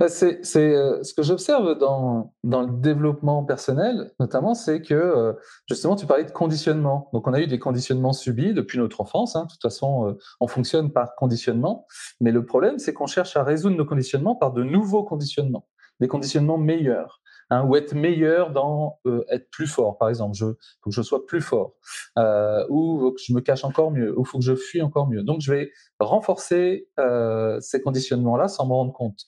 [0.08, 5.32] C'est euh, ce que j'observe dans, le développement personnel, notamment, c'est que euh,
[5.68, 7.10] justement, tu parlais de conditionnement.
[7.12, 9.36] Donc, on a eu des conditionnements subis depuis notre enfance.
[9.36, 9.44] Hein.
[9.44, 11.86] De toute façon, euh, on fonctionne par conditionnement.
[12.20, 15.66] Mais le problème, c'est qu'on cherche à résoudre nos conditionnements par de nouveaux conditionnements,
[16.00, 17.20] des conditionnements meilleurs.
[17.50, 20.34] Hein, ou être meilleur dans euh, être plus fort, par exemple.
[20.34, 20.46] Je
[20.82, 21.74] faut que je sois plus fort,
[22.18, 25.22] euh, ou que je me cache encore mieux, ou faut que je fuis encore mieux.
[25.22, 29.20] Donc, je vais renforcer euh, ces conditionnements-là sans me rendre compte.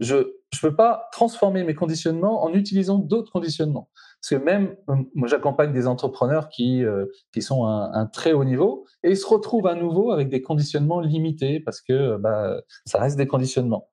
[0.00, 0.24] Je ne
[0.60, 3.88] peux pas transformer mes conditionnements en utilisant d'autres conditionnements.
[4.20, 4.74] Parce que même,
[5.14, 9.10] moi, j'accompagne des entrepreneurs qui, euh, qui sont à un, un, très haut niveau et
[9.10, 13.26] ils se retrouvent à nouveau avec des conditionnements limités parce que bah, ça reste des
[13.28, 13.88] conditionnements.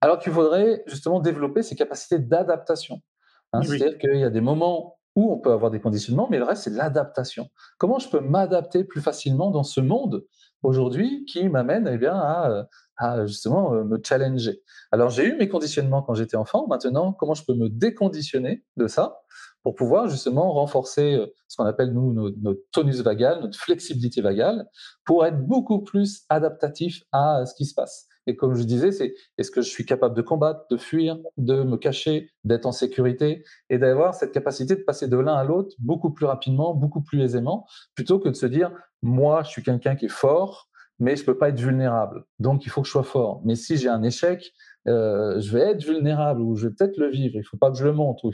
[0.00, 3.00] Alors qu'il faudrait justement développer ces capacités d'adaptation.
[3.52, 3.78] Hein, oui.
[3.78, 6.64] C'est-à-dire qu'il y a des moments où on peut avoir des conditionnements, mais le reste,
[6.64, 7.48] c'est l'adaptation.
[7.78, 10.24] Comment je peux m'adapter plus facilement dans ce monde
[10.62, 14.62] aujourd'hui qui m'amène eh bien, à, à justement euh, me challenger?
[14.92, 16.66] Alors, j'ai eu mes conditionnements quand j'étais enfant.
[16.68, 19.20] Maintenant, comment je peux me déconditionner de ça
[19.62, 24.22] pour pouvoir justement renforcer euh, ce qu'on appelle nous notre, notre tonus vagal, notre flexibilité
[24.22, 24.66] vagale,
[25.04, 28.06] pour être beaucoup plus adaptatif à ce qui se passe?
[28.26, 31.62] Et comme je disais, c'est est-ce que je suis capable de combattre, de fuir, de
[31.62, 35.74] me cacher, d'être en sécurité et d'avoir cette capacité de passer de l'un à l'autre
[35.78, 39.96] beaucoup plus rapidement, beaucoup plus aisément, plutôt que de se dire moi, je suis quelqu'un
[39.96, 42.24] qui est fort, mais je peux pas être vulnérable.
[42.38, 43.40] Donc il faut que je sois fort.
[43.44, 44.52] Mais si j'ai un échec,
[44.88, 47.36] euh, je vais être vulnérable ou je vais peut-être le vivre.
[47.36, 48.30] Il faut pas que je le montre.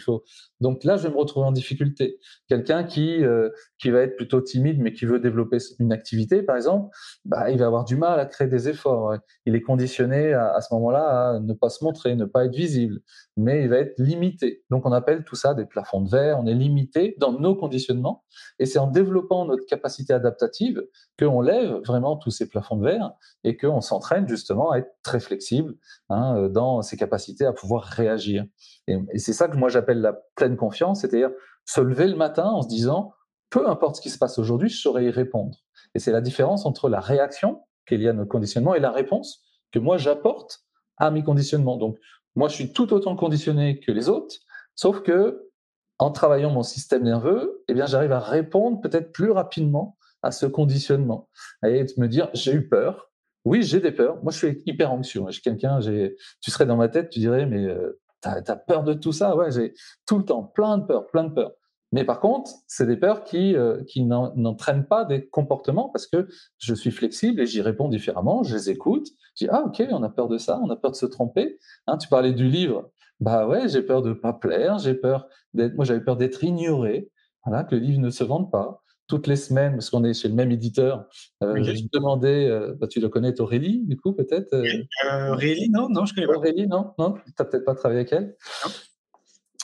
[0.60, 2.18] Donc là, je vais me retrouver en difficulté.
[2.48, 6.56] Quelqu'un qui euh, qui va être plutôt timide mais qui veut développer une activité, par
[6.56, 9.14] exemple, bah, il va avoir du mal à créer des efforts.
[9.44, 12.54] Il est conditionné à, à ce moment-là à ne pas se montrer, ne pas être
[12.54, 13.00] visible,
[13.36, 14.64] mais il va être limité.
[14.70, 16.38] Donc on appelle tout ça des plafonds de verre.
[16.40, 18.24] On est limité dans nos conditionnements
[18.58, 20.82] et c'est en développant notre capacité adaptative
[21.18, 23.12] qu'on lève vraiment tous ces plafonds de verre
[23.44, 25.74] et qu'on s'entraîne justement à être très flexible.
[26.08, 28.44] Hein, dans ses capacités à pouvoir réagir.
[28.86, 31.30] Et, c'est ça que moi j'appelle la pleine confiance, c'est-à-dire
[31.64, 33.12] se lever le matin en se disant,
[33.50, 35.58] peu importe ce qui se passe aujourd'hui, je saurai y répondre.
[35.94, 38.90] Et c'est la différence entre la réaction qui est liée à nos conditionnements et la
[38.90, 40.60] réponse que moi j'apporte
[40.96, 41.76] à mes conditionnements.
[41.76, 41.98] Donc
[42.36, 44.36] moi je suis tout autant conditionné que les autres,
[44.74, 45.50] sauf que
[45.98, 50.46] en travaillant mon système nerveux, eh bien j'arrive à répondre peut-être plus rapidement à ce
[50.46, 51.28] conditionnement
[51.64, 53.10] et de me dire j'ai eu peur,
[53.46, 54.20] oui, j'ai des peurs.
[54.24, 55.22] Moi, je suis hyper anxieux.
[55.28, 58.82] Je suis quelqu'un, tu serais dans ma tête, tu dirais, mais euh, t'as as peur
[58.82, 59.36] de tout ça?
[59.36, 59.72] Ouais, j'ai
[60.04, 61.52] tout le temps plein de peurs, plein de peurs.
[61.92, 66.28] Mais par contre, c'est des peurs qui, euh, qui n'entraînent pas des comportements parce que
[66.58, 68.42] je suis flexible et j'y réponds différemment.
[68.42, 69.08] Je les écoute.
[69.38, 71.58] Je dis, ah, ok, on a peur de ça, on a peur de se tromper.
[71.86, 72.90] Hein, tu parlais du livre.
[73.20, 77.10] Bah ouais, j'ai peur de pas plaire, j'ai peur d'être, moi j'avais peur d'être ignoré,
[77.44, 78.82] voilà, que le livre ne se vende pas.
[79.08, 81.06] Toutes les semaines, parce qu'on est chez le même éditeur,
[81.42, 85.88] euh, je demandais, euh, bah, tu le connais, Aurélie, du coup, peut-être euh, Aurélie, non,
[85.88, 86.34] non, je connais pas.
[86.34, 88.36] Aurélie, non, non, tu n'as peut-être pas travaillé avec elle?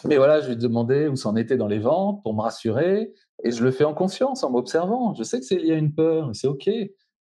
[0.05, 3.13] Mais voilà, je lui demandais où c'en était dans les ventes pour me rassurer,
[3.45, 5.15] et je le fais en conscience, en m'observant.
[5.15, 6.69] Je sais que c'est lié à une peur, et c'est OK,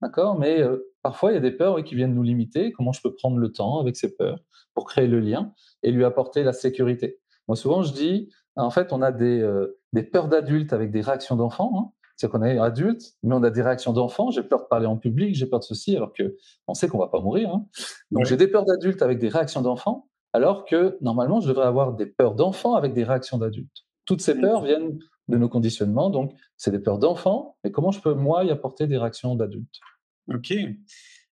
[0.03, 0.63] d'accord, mais
[1.03, 2.73] parfois il y a des peurs qui viennent nous limiter.
[2.73, 4.39] Comment je peux prendre le temps avec ces peurs
[4.75, 7.21] pour créer le lien et lui apporter la sécurité?
[7.49, 9.49] Moi, souvent, je dis, en fait, on a des,
[9.93, 11.73] des peurs d'adultes avec des réactions d'enfants.
[11.77, 11.91] Hein.
[12.17, 14.31] C'est qu'on est adulte, mais on a des réactions d'enfants.
[14.31, 16.37] J'ai peur de parler en public, j'ai peur de ceci, alors que
[16.69, 17.49] on sait qu'on va pas mourir.
[17.49, 17.67] Hein.
[18.11, 21.95] Donc j'ai des peurs d'adultes avec des réactions d'enfants, alors que normalement je devrais avoir
[21.95, 23.87] des peurs d'enfants avec des réactions d'adultes.
[24.05, 27.57] Toutes ces peurs viennent de nos conditionnements, donc c'est des peurs d'enfants.
[27.65, 29.81] Mais comment je peux moi y apporter des réactions d'adultes?
[30.29, 30.53] Ok.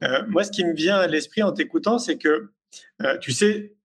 [0.04, 2.52] Euh, moi, ce qui me vient à l'esprit en t'écoutant, c'est que
[3.02, 3.76] euh, tu sais,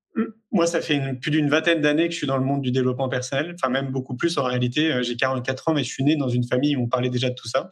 [0.51, 3.09] moi, ça fait plus d'une vingtaine d'années que je suis dans le monde du développement
[3.09, 4.91] personnel, enfin même beaucoup plus en réalité.
[4.91, 7.29] Euh, j'ai 44 ans, mais je suis né dans une famille où on parlait déjà
[7.29, 7.69] de tout ça.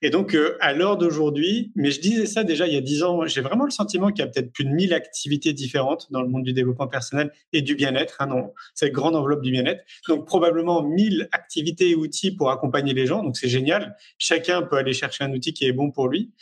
[0.00, 3.02] Et donc, euh, à l'heure d'aujourd'hui, mais je disais ça déjà il y a 10
[3.02, 6.22] ans, j'ai vraiment le sentiment qu'il y a peut-être plus de 1000 activités différentes dans
[6.22, 9.84] le monde du développement personnel et du bien-être, hein, dans cette grande enveloppe du bien-être.
[10.08, 13.22] Donc, probablement 1000 activités et outils pour accompagner les gens.
[13.22, 13.96] Donc, c'est génial.
[14.16, 16.32] Chacun peut aller chercher un outil qui est bon pour lui.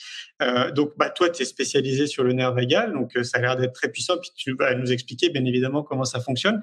[0.43, 3.57] Euh, donc, bah, toi, tu es spécialisé sur le nerf vagal, donc ça a l'air
[3.57, 4.17] d'être très puissant.
[4.19, 6.63] Puis tu vas nous expliquer, évidemment comment ça fonctionne.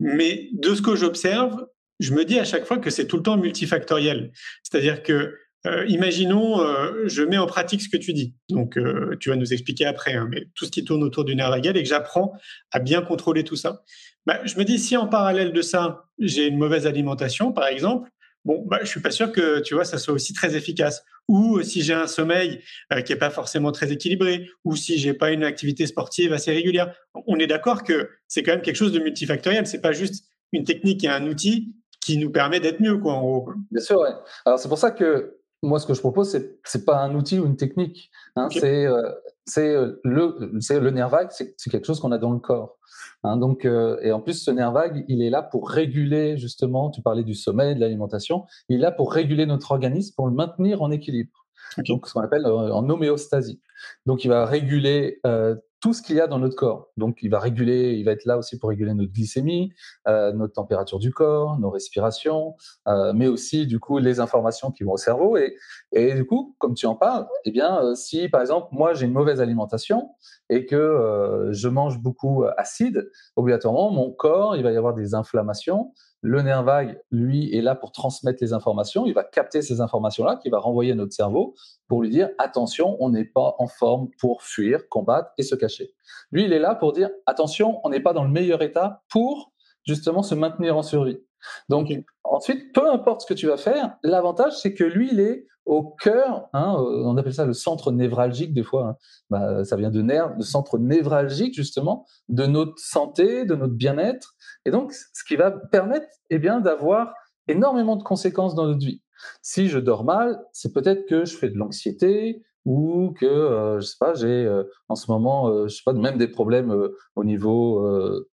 [0.00, 1.66] Mais de ce que j'observe,
[2.00, 4.32] je me dis à chaque fois que c'est tout le temps multifactoriel.
[4.62, 5.36] C'est-à-dire que,
[5.66, 8.34] euh, imaginons, euh, je mets en pratique ce que tu dis.
[8.48, 11.36] Donc, euh, tu vas nous expliquer après, hein, mais tout ce qui tourne autour du
[11.36, 12.32] nerf vagal et que j'apprends
[12.72, 13.82] à bien contrôler tout ça.
[14.24, 18.10] Bah, je me dis, si en parallèle de ça, j'ai une mauvaise alimentation, par exemple,
[18.44, 21.02] bon, bah, je suis pas sûr que tu vois ça soit aussi très efficace.
[21.28, 22.60] Ou si j'ai un sommeil
[22.92, 26.50] euh, qui est pas forcément très équilibré, ou si j'ai pas une activité sportive assez
[26.50, 26.92] régulière.
[27.26, 29.66] On est d'accord que c'est quand même quelque chose de multifactoriel.
[29.66, 33.20] C'est pas juste une technique et un outil qui nous permet d'être mieux, quoi, en
[33.20, 33.52] gros.
[33.70, 34.10] Bien sûr, ouais.
[34.44, 37.38] Alors c'est pour ça que moi, ce que je propose, c'est c'est pas un outil
[37.38, 38.10] ou une technique.
[38.36, 39.10] Hein, C'est euh,
[39.44, 42.78] c'est euh, le c'est le nerf vague, c'est quelque chose qu'on a dans le corps.
[43.22, 46.90] Hein, donc, euh, et en plus, ce nerf vague, il est là pour réguler justement.
[46.90, 48.46] Tu parlais du sommeil, de l'alimentation.
[48.68, 51.46] Il est là pour réguler notre organisme, pour le maintenir en équilibre.
[51.86, 53.60] Donc, ce qu'on appelle euh, en homéostasie.
[54.06, 56.88] Donc, il va réguler euh, tout ce qu'il y a dans notre corps.
[56.96, 59.72] Donc, il va réguler, il va être là aussi pour réguler notre glycémie,
[60.06, 62.54] euh, notre température du corps, nos respirations,
[62.86, 65.36] euh, mais aussi du coup les informations qui vont au cerveau.
[65.36, 65.56] Et,
[65.92, 69.06] et du coup, comme tu en parles, eh bien, euh, si par exemple moi j'ai
[69.06, 70.10] une mauvaise alimentation
[70.50, 75.14] et que euh, je mange beaucoup acide, obligatoirement mon corps il va y avoir des
[75.14, 75.92] inflammations.
[76.22, 79.06] Le nerf vague, lui, est là pour transmettre les informations.
[79.06, 81.54] Il va capter ces informations-là, qui va renvoyer à notre cerveau
[81.88, 85.94] pour lui dire attention, on n'est pas en forme pour fuir, combattre et se cacher.
[86.30, 89.52] Lui, il est là pour dire attention, on n'est pas dans le meilleur état pour
[89.86, 91.20] justement se maintenir en survie.
[91.68, 91.92] Donc
[92.24, 95.84] ensuite, peu importe ce que tu vas faire, l'avantage c'est que lui, il est au
[95.84, 98.96] cœur, hein, on appelle ça le centre névralgique des fois, hein.
[99.28, 104.34] bah, ça vient de nerf, le centre névralgique justement de notre santé, de notre bien-être,
[104.64, 107.14] et donc ce qui va permettre eh bien d'avoir
[107.46, 109.02] énormément de conséquences dans notre vie.
[109.42, 113.86] Si je dors mal, c'est peut-être que je fais de l'anxiété ou que euh, je
[113.86, 116.96] sais pas, j'ai euh, en ce moment, euh, je sais pas, même des problèmes euh,
[117.16, 118.29] au niveau euh,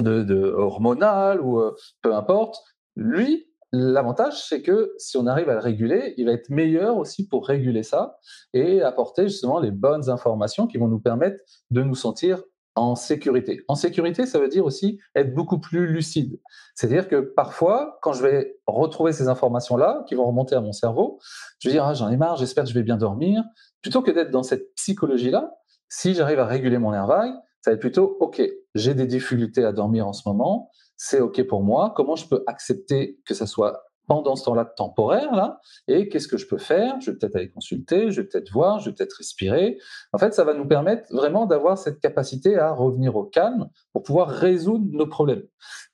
[0.00, 2.56] de, hormonal ou euh, peu importe.
[2.96, 7.26] Lui, l'avantage, c'est que si on arrive à le réguler, il va être meilleur aussi
[7.28, 8.18] pour réguler ça
[8.52, 11.38] et apporter justement les bonnes informations qui vont nous permettre
[11.70, 12.42] de nous sentir
[12.76, 13.60] en sécurité.
[13.68, 16.40] En sécurité, ça veut dire aussi être beaucoup plus lucide.
[16.74, 21.20] C'est-à-dire que parfois, quand je vais retrouver ces informations-là qui vont remonter à mon cerveau,
[21.60, 23.44] je vais dire ah, j'en ai marre, j'espère que je vais bien dormir.
[23.80, 25.54] Plutôt que d'être dans cette psychologie-là,
[25.88, 28.42] si j'arrive à réguler mon nerf vague, ça va être plutôt ok,
[28.74, 31.94] j'ai des difficultés à dormir en ce moment, c'est ok pour moi.
[31.96, 36.36] Comment je peux accepter que ça soit pendant ce temps-là temporaire là et qu'est-ce que
[36.36, 37.00] je peux faire?
[37.00, 39.78] Je vais peut-être aller consulter, je vais peut-être voir, je vais peut-être respirer.
[40.12, 44.02] En fait, ça va nous permettre vraiment d'avoir cette capacité à revenir au calme pour
[44.02, 45.44] pouvoir résoudre nos problèmes.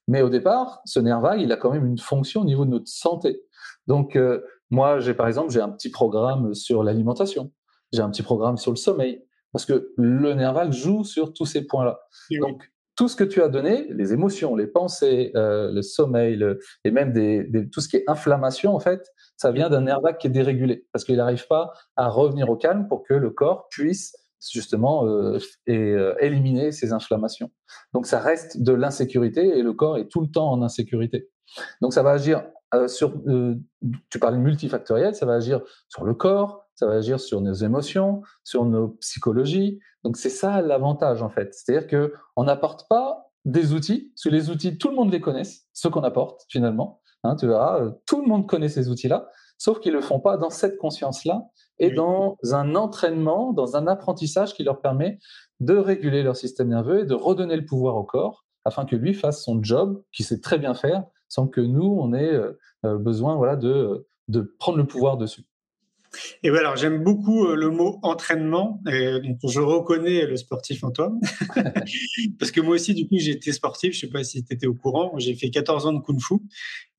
[0.09, 2.71] Mais au départ, ce nerf vague, il a quand même une fonction au niveau de
[2.71, 3.45] notre santé.
[3.87, 7.53] Donc euh, moi, j'ai par exemple, j'ai un petit programme sur l'alimentation,
[7.93, 11.47] j'ai un petit programme sur le sommeil parce que le nerf vague joue sur tous
[11.47, 12.01] ces points-là.
[12.41, 12.63] Donc
[12.97, 16.91] tout ce que tu as donné, les émotions, les pensées, euh, le sommeil, le, et
[16.91, 20.19] même des, des, tout ce qui est inflammation, en fait, ça vient d'un nerf vague
[20.19, 23.69] qui est dérégulé parce qu'il n'arrive pas à revenir au calme pour que le corps
[23.71, 24.15] puisse
[24.49, 27.51] justement euh, et, euh, éliminer ces inflammations.
[27.93, 31.29] Donc ça reste de l'insécurité et le corps est tout le temps en insécurité.
[31.83, 33.13] Donc ça va agir euh, sur,
[34.11, 37.53] tu parlais de multifactoriel, ça va agir sur le corps, ça va agir sur nos
[37.53, 39.81] émotions, sur nos psychologies.
[40.03, 44.29] Donc c'est ça l'avantage en fait, c'est-à-dire que on n'apporte pas des outils, parce que
[44.31, 45.43] les outils, tout le monde les connaît,
[45.75, 47.03] ceux qu'on apporte finalement.
[47.23, 50.21] Hein, tu verras, euh, tout le monde connaît ces outils-là, sauf qu'ils ne le font
[50.21, 55.19] pas dans cette conscience-là et dans un entraînement, dans un apprentissage qui leur permet
[55.61, 59.13] de réguler leur système nerveux et de redonner le pouvoir au corps afin que lui
[59.13, 62.97] fasse son job qu'il sait très bien faire sans que nous, on ait euh, euh,
[62.97, 65.45] besoin voilà, de, de prendre le pouvoir dessus.
[66.43, 68.83] Et voilà, j'aime beaucoup euh, le mot entraînement.
[68.91, 71.13] Et donc je reconnais le sportif en toi.
[72.39, 73.95] Parce que moi aussi, du coup, j'ai été sportif.
[73.95, 75.13] Je sais pas si tu étais au courant.
[75.19, 76.35] J'ai fait 14 ans de kung fu.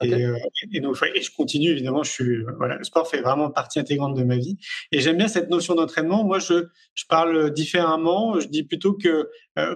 [0.03, 0.37] Euh,
[0.71, 2.03] et, donc, et, je continue, évidemment.
[2.03, 4.57] Je suis, voilà, le sport fait vraiment partie intégrante de ma vie.
[4.91, 6.23] Et j'aime bien cette notion d'entraînement.
[6.23, 8.39] Moi, je, je parle différemment.
[8.39, 9.27] Je dis plutôt que euh,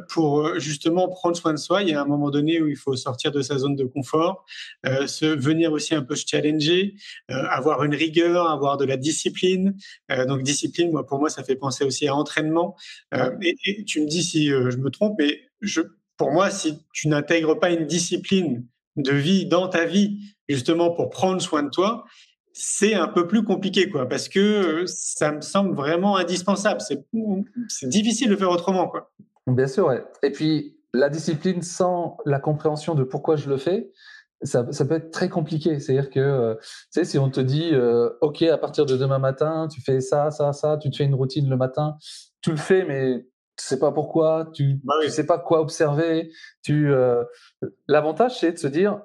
[0.10, 2.96] pour justement prendre soin de soi, il y a un moment donné où il faut
[2.96, 4.46] sortir de sa zone de confort,
[4.86, 6.96] se venir aussi un peu se challenger,
[7.28, 9.76] avoir une rigueur, avoir de la discipline.
[10.12, 12.76] Euh, donc discipline, moi, pour moi, ça fait penser aussi à entraînement.
[13.14, 15.42] Euh, et, tu me dis si euh, je me trompe, mais
[16.18, 21.10] pour moi, si tu n'intègres pas une discipline de vie dans ta vie, justement pour
[21.10, 22.06] prendre soin de toi,
[22.54, 26.80] c'est un peu plus compliqué, quoi, parce que ça me semble vraiment indispensable.
[26.80, 29.12] C'est difficile de faire autrement, quoi.
[29.48, 30.04] Bien sûr, ouais.
[30.24, 33.92] Et puis, la discipline sans la compréhension de pourquoi je le fais,
[34.42, 35.80] ça, ça, peut être très compliqué.
[35.80, 39.20] C'est-à-dire que, euh, tu sais, si on te dit, euh, OK, à partir de demain
[39.20, 41.98] matin, tu fais ça, ça, ça, tu te fais une routine le matin,
[42.42, 43.26] tu le fais, mais
[43.58, 46.32] tu sais pas pourquoi, tu bah ne sais pas quoi observer.
[46.64, 47.24] Tu, euh,
[47.88, 49.02] L'avantage, c'est de se dire,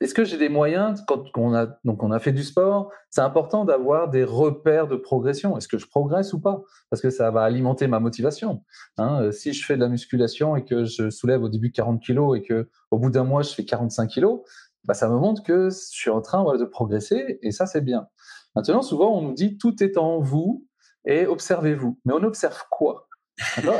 [0.00, 3.20] est-ce que j'ai des moyens quand on a donc on a fait du sport C'est
[3.20, 5.56] important d'avoir des repères de progression.
[5.56, 6.62] Est-ce que je progresse ou pas?
[6.90, 8.64] Parce que ça va alimenter ma motivation.
[8.98, 9.22] Hein.
[9.22, 12.36] Euh, si je fais de la musculation et que je soulève au début 40 kilos
[12.36, 14.40] et que au bout d'un mois je fais 45 kilos,
[14.84, 18.08] bah ça me montre que je suis en train de progresser et ça c'est bien.
[18.56, 20.66] Maintenant, souvent on nous dit tout est en vous
[21.04, 21.98] et observez-vous.
[22.04, 23.08] Mais on observe quoi?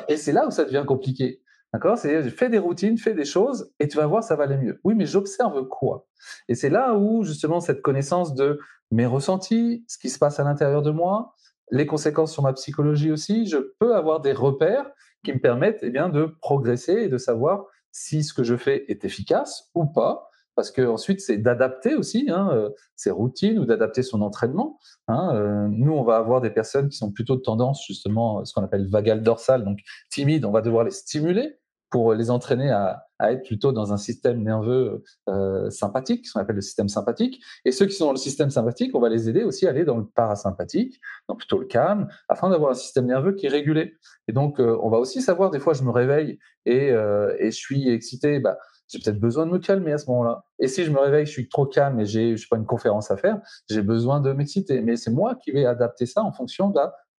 [0.09, 1.43] Et c'est là où ça devient compliqué.
[1.75, 1.99] D'accord?
[1.99, 4.81] C'est fais des routines, fais des choses et tu vas voir, ça va aller mieux.
[4.85, 6.07] Oui, mais j'observe quoi?
[6.49, 8.61] Et c'est là où justement cette connaissance de
[8.93, 11.35] mes ressentis, ce qui se passe à l'intérieur de moi,
[11.73, 14.89] les conséquences sur ma psychologie aussi, je peux avoir des repères
[15.25, 18.85] qui me permettent eh bien, de progresser et de savoir si ce que je fais
[18.87, 20.31] est efficace ou pas.
[20.55, 24.79] Parce que ensuite, c'est d'adapter aussi hein, euh, ses routines ou d'adapter son entraînement.
[25.09, 25.35] Hein.
[25.35, 28.63] Euh, nous, on va avoir des personnes qui sont plutôt de tendance justement, ce qu'on
[28.63, 30.45] appelle vagal dorsal, donc timide.
[30.45, 31.59] On va devoir les stimuler
[31.91, 36.57] pour les entraîner à, être plutôt dans un système nerveux euh, sympathique, ce qu'on appelle
[36.57, 37.43] le système sympathique.
[37.65, 39.85] Et ceux qui sont dans le système sympathique, on va les aider aussi à aller
[39.85, 43.95] dans le parasympathique, donc plutôt le calme, afin d'avoir un système nerveux qui est régulé.
[44.29, 47.51] Et donc, euh, on va aussi savoir, des fois, je me réveille et, euh, et
[47.51, 50.45] je suis excité, bah, j'ai peut-être besoin de me calmer à ce moment-là.
[50.59, 53.11] Et si je me réveille, je suis trop calme et j'ai, je pas, une conférence
[53.11, 54.81] à faire, j'ai besoin de m'exciter.
[54.83, 56.75] Mais c'est moi qui vais adapter ça en fonction de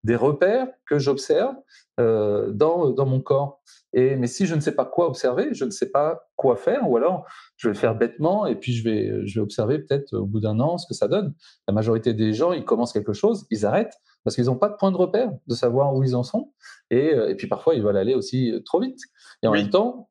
[0.06, 1.56] des repères que j'observe
[2.00, 3.62] euh, dans, dans mon corps.
[3.94, 6.90] Et, mais si je ne sais pas quoi observer, je ne sais pas quoi faire,
[6.90, 7.26] ou alors
[7.58, 10.40] je vais le faire bêtement et puis je vais, je vais observer peut-être au bout
[10.40, 11.34] d'un an ce que ça donne.
[11.68, 14.76] La majorité des gens, ils commencent quelque chose, ils arrêtent parce qu'ils n'ont pas de
[14.76, 16.52] point de repère de savoir où ils en sont.
[16.92, 19.00] Et, euh, et puis parfois, ils veulent aller aussi euh, trop vite.
[19.42, 20.10] Et en même temps,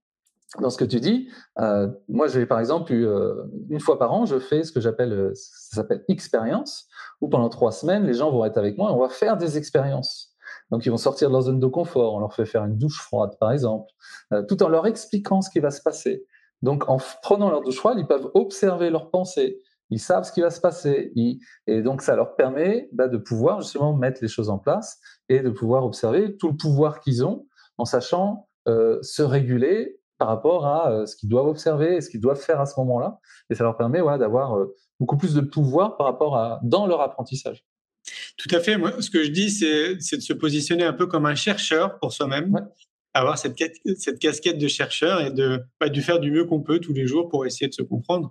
[0.60, 4.24] dans ce que tu dis, euh, moi j'ai par exemple euh, une fois par an,
[4.24, 6.86] je fais ce que j'appelle, euh, ça s'appelle expérience,
[7.20, 9.58] où pendant trois semaines, les gens vont être avec moi et on va faire des
[9.58, 10.34] expériences.
[10.70, 13.00] Donc ils vont sortir de leur zone de confort, on leur fait faire une douche
[13.00, 13.90] froide par exemple,
[14.48, 16.24] tout en leur expliquant ce qui va se passer.
[16.62, 20.40] Donc en prenant leur douche froide, ils peuvent observer leurs pensées, ils savent ce qui
[20.40, 21.12] va se passer,
[21.66, 25.40] et donc ça leur permet bah, de pouvoir justement mettre les choses en place et
[25.40, 30.90] de pouvoir observer tout le pouvoir qu'ils ont en sachant se réguler par rapport à
[30.90, 33.18] euh, ce qu'ils doivent observer et ce qu'ils doivent faire à ce moment-là.
[33.50, 36.86] Et ça leur permet voilà, d'avoir euh, beaucoup plus de pouvoir par rapport à dans
[36.86, 37.64] leur apprentissage.
[38.36, 38.76] Tout à fait.
[38.76, 42.12] Moi, ce que je dis, c'est, de se positionner un peu comme un chercheur pour
[42.12, 42.68] soi-même,
[43.14, 43.56] avoir cette,
[43.98, 47.06] cette casquette de chercheur et de, bah, de faire du mieux qu'on peut tous les
[47.06, 48.30] jours pour essayer de se comprendre.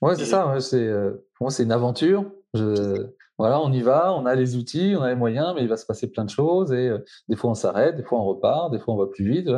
[0.00, 0.60] Ouais, c'est ça.
[0.60, 2.30] c'est, euh, pour moi, c'est une aventure.
[2.54, 5.68] Je, voilà, on y va, on a les outils, on a les moyens, mais il
[5.68, 6.98] va se passer plein de choses et euh,
[7.28, 9.48] des fois on s'arrête, des fois on repart, des fois on va plus vite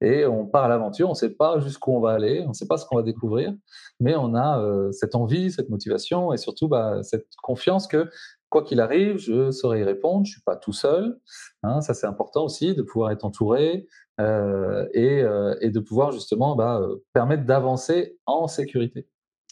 [0.00, 1.08] et on part à l'aventure.
[1.08, 3.02] On ne sait pas jusqu'où on va aller, on ne sait pas ce qu'on va
[3.02, 3.52] découvrir,
[4.00, 8.08] mais on a euh, cette envie, cette motivation et surtout bah, cette confiance que
[8.48, 10.24] quoi qu'il arrive, je saurai y répondre.
[10.24, 11.18] Je suis pas tout seul.
[11.62, 13.86] Hein, ça c'est important aussi de pouvoir être entouré
[14.18, 15.22] euh, et,
[15.60, 16.80] et, de pouvoir justement bah,
[17.12, 19.06] permettre d'avancer en sécurité.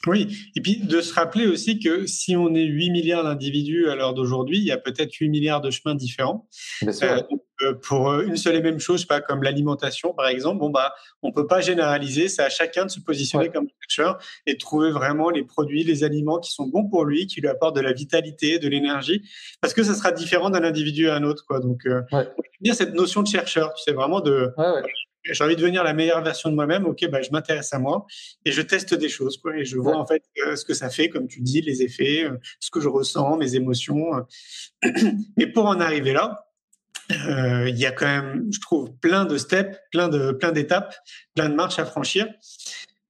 [0.07, 3.95] Oui, et puis de se rappeler aussi que si on est 8 milliards d'individus à
[3.95, 6.49] l'heure d'aujourd'hui, il y a peut-être 8 milliards de chemins différents.
[6.83, 7.23] Euh,
[7.63, 10.93] euh, pour euh, une seule et même chose, pas comme l'alimentation par exemple, bon bah
[11.23, 14.91] on peut pas généraliser, c'est à chacun de se positionner comme chercheur et de trouver
[14.91, 17.93] vraiment les produits, les aliments qui sont bons pour lui, qui lui apportent de la
[17.93, 19.23] vitalité, de l'énergie,
[19.61, 21.61] parce que ça sera différent d'un individu à un autre quoi.
[21.61, 22.03] Donc euh,
[22.61, 24.51] bien cette notion de chercheur, tu sais vraiment de
[25.31, 26.85] j'ai envie de devenir la meilleure version de moi-même.
[26.85, 28.07] Ok, bah, je m'intéresse à moi
[28.45, 29.57] et je teste des choses, quoi.
[29.57, 32.25] Et je vois en fait euh, ce que ça fait, comme tu dis, les effets,
[32.25, 34.11] euh, ce que je ressens, mes émotions.
[35.39, 36.51] et pour en arriver là,
[37.11, 40.95] euh, il y a quand même, je trouve, plein de steps, plein de plein d'étapes,
[41.35, 42.29] plein de marches à franchir.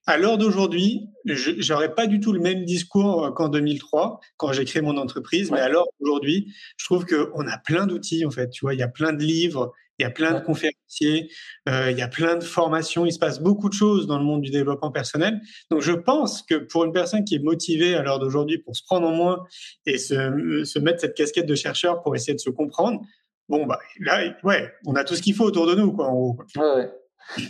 [0.07, 4.67] À l'heure d'aujourd'hui, je n'aurais pas du tout le même discours qu'en 2003, quand j'ai
[4.67, 5.51] créé mon entreprise.
[5.51, 8.51] Mais à l'heure d'aujourd'hui, je trouve qu'on a plein d'outils, en fait.
[8.51, 11.31] Tu vois, il y a plein de livres, il y a plein de conférenciers,
[11.69, 13.07] euh, il y a plein de formations.
[13.07, 15.41] Il se passe beaucoup de choses dans le monde du développement personnel.
[15.71, 18.83] Donc, je pense que pour une personne qui est motivée à l'heure d'aujourd'hui pour se
[18.85, 19.45] prendre en main
[19.87, 23.01] et se, se mettre cette casquette de chercheur pour essayer de se comprendre,
[23.49, 26.15] bon, bah, là, ouais, on a tout ce qu'il faut autour de nous, quoi, en
[26.15, 26.39] gros.
[26.57, 26.91] Ouais,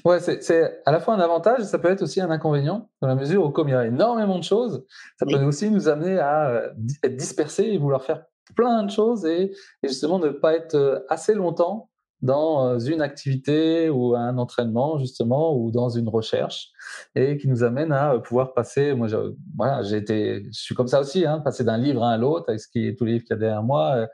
[0.05, 0.21] ouais.
[0.21, 3.45] c'est à la fois un avantage ça peut être aussi un inconvénient, dans la mesure
[3.45, 4.85] où, comme il y a énormément de choses,
[5.19, 6.69] ça peut aussi nous amener à euh,
[7.03, 8.23] être dispersés et vouloir faire
[8.55, 11.91] plein de choses et, et justement ne pas être euh, assez longtemps
[12.25, 16.71] dans euh, une activité ou un entraînement justement ou dans une recherche
[17.15, 19.09] et qui nous amène à pouvoir passer moi
[19.57, 22.61] voilà j'ai été je suis comme ça aussi hein, passer d'un livre à l'autre avec
[22.61, 24.07] ce qui est tous les livres qu'il y a derrière moi euh,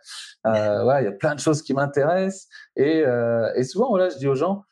[0.47, 4.09] euh, voilà il y a plein de choses qui m'intéressent et, euh, et souvent voilà
[4.09, 4.65] je dis aux gens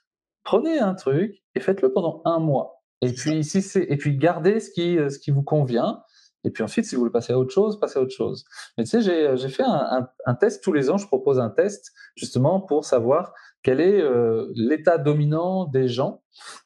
[0.43, 2.83] prenez un truc et faites-le pendant un mois.
[3.03, 6.03] Et puis si c'est et puis gardez ce qui ce qui vous convient
[6.45, 8.45] et puis ensuite, si vous voulez passer à autre chose, passez à autre chose.
[8.77, 10.97] Mais tu sais, j'ai fait un, un, un, test tous les ans.
[10.97, 13.33] Je propose un test justement pour savoir
[13.63, 16.23] quel est euh, l'état dominant des gens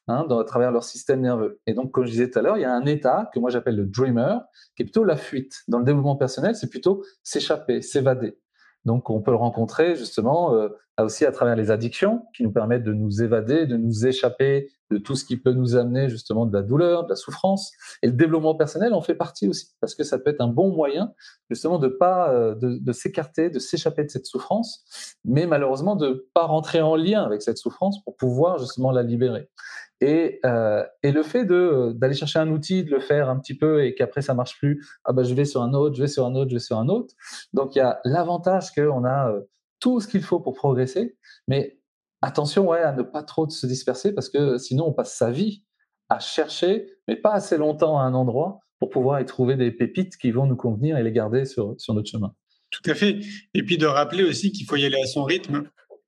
[0.09, 1.61] hein, dans, à travers leur système nerveux.
[1.67, 3.51] Et donc, comme je disais tout à l'heure, il y a un état que moi
[3.51, 4.43] j'appelle le dreamer,
[4.77, 5.63] qui est plutôt la fuite.
[5.69, 8.39] Dans le développement personnel, c'est plutôt s'échapper, s'évader.
[8.85, 10.69] Donc, on peut le rencontrer justement euh,
[11.01, 14.99] aussi à travers les addictions qui nous permettent de nous évader, de nous échapper de
[14.99, 17.73] tout ce qui peut nous amener justement de la douleur, de la souffrance.
[18.03, 20.71] Et le développement personnel en fait partie aussi, parce que ça peut être un bon
[20.71, 21.13] moyen
[21.51, 24.85] justement de pas euh, de, s'écarter, de s'échapper de cette souffrance,
[25.25, 29.49] mais malheureusement de pas rentrer en lien avec cette souffrance pour pouvoir justement la libérer.
[30.01, 33.85] Et, euh, le fait de d'aller chercher un outil, de le faire un petit peu
[33.85, 36.27] et qu'après ça marche plus, ah bah je vais sur un autre, je vais sur
[36.27, 37.15] un autre, je vais sur un autre.
[37.53, 39.41] Donc il y a l'avantage qu'on a euh,
[39.83, 41.19] tout ce qu'il faut pour progresser,
[41.49, 41.79] mais
[42.23, 45.65] attention ouais, à ne pas trop se disperser parce que sinon on passe sa vie
[46.09, 50.17] à chercher, mais pas assez longtemps à un endroit pour pouvoir y trouver des pépites
[50.17, 52.33] qui vont nous convenir et les garder sur, sur notre chemin.
[52.71, 53.19] Tout à fait.
[53.55, 55.65] Et puis de rappeler aussi qu'il faut y aller à son rythme.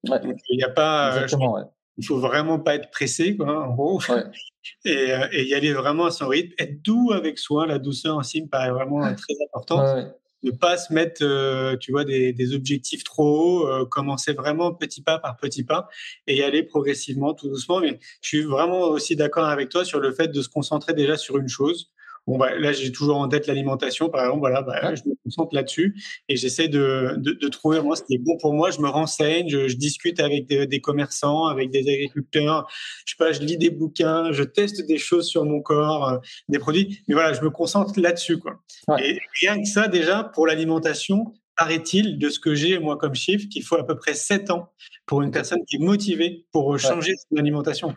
[0.08, 0.20] Ouais.
[0.50, 1.14] il n'y a pas.
[1.14, 1.62] Exactement, ouais.
[1.96, 4.00] Il faut vraiment pas être pressé, quoi, en gros.
[4.08, 4.24] Ouais.
[4.86, 6.54] Et, euh, et, y aller vraiment à son rythme.
[6.58, 10.14] Être doux avec soi, la douceur aussi me paraît vraiment très importante.
[10.44, 14.72] Ne pas se mettre, euh, tu vois, des, des, objectifs trop hauts, euh, commencer vraiment
[14.72, 15.88] petit pas par petit pas
[16.26, 17.80] et y aller progressivement, tout doucement.
[17.80, 21.16] Mais je suis vraiment aussi d'accord avec toi sur le fait de se concentrer déjà
[21.16, 21.90] sur une chose.
[22.26, 24.40] Bon, bah, là, j'ai toujours en tête l'alimentation, par exemple.
[24.40, 24.96] Voilà, bah, ouais.
[24.96, 25.94] je me concentre là-dessus
[26.28, 28.70] et j'essaie de, de, de, trouver moi ce qui est bon pour moi.
[28.70, 32.66] Je me renseigne, je, je discute avec des, des, commerçants, avec des agriculteurs.
[33.04, 36.18] Je sais pas, je lis des bouquins, je teste des choses sur mon corps, euh,
[36.48, 37.00] des produits.
[37.08, 38.60] Mais voilà, je me concentre là-dessus, quoi.
[38.88, 39.06] Ouais.
[39.06, 43.46] Et rien que ça, déjà, pour l'alimentation, paraît-il, de ce que j'ai moi comme chiffre,
[43.50, 44.72] qu'il faut à peu près 7 ans
[45.06, 47.18] pour une personne qui est motivée pour changer ouais.
[47.30, 47.94] son alimentation.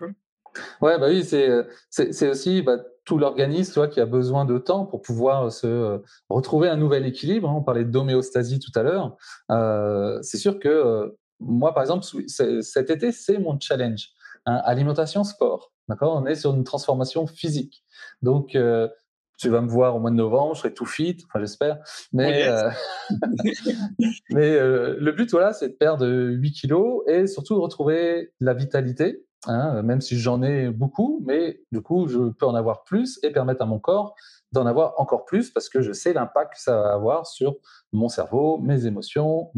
[0.81, 1.49] Ouais, bah oui, c'est
[1.89, 2.77] c'est aussi bah,
[3.07, 5.99] tout l'organisme, toi, qui a besoin de temps pour pouvoir se euh,
[6.29, 7.49] retrouver un nouvel équilibre.
[7.49, 7.55] Hein.
[7.57, 9.15] On parlait d'homéostasie tout à l'heure.
[9.49, 14.09] Euh, c'est sûr que euh, moi, par exemple, cet été, c'est mon challenge.
[14.45, 15.71] Hein, alimentation, sport.
[15.87, 16.21] D'accord?
[16.21, 17.85] On est sur une transformation physique.
[18.21, 18.89] Donc, euh,
[19.39, 21.77] tu vas me voir au mois de novembre, je serai tout fit, enfin j'espère.
[22.11, 22.45] Mais,
[24.31, 29.26] mais le but, voilà, c'est de perdre 8 kilos et surtout de retrouver la vitalité
[29.45, 33.29] Hein, même si j'en ai beaucoup, mais du coup, je peux en avoir plus et
[33.29, 34.15] permettre à mon corps
[34.51, 37.55] d'en avoir encore plus parce que je sais l'impact que ça va avoir sur
[37.93, 39.51] mon cerveau, mes émotions,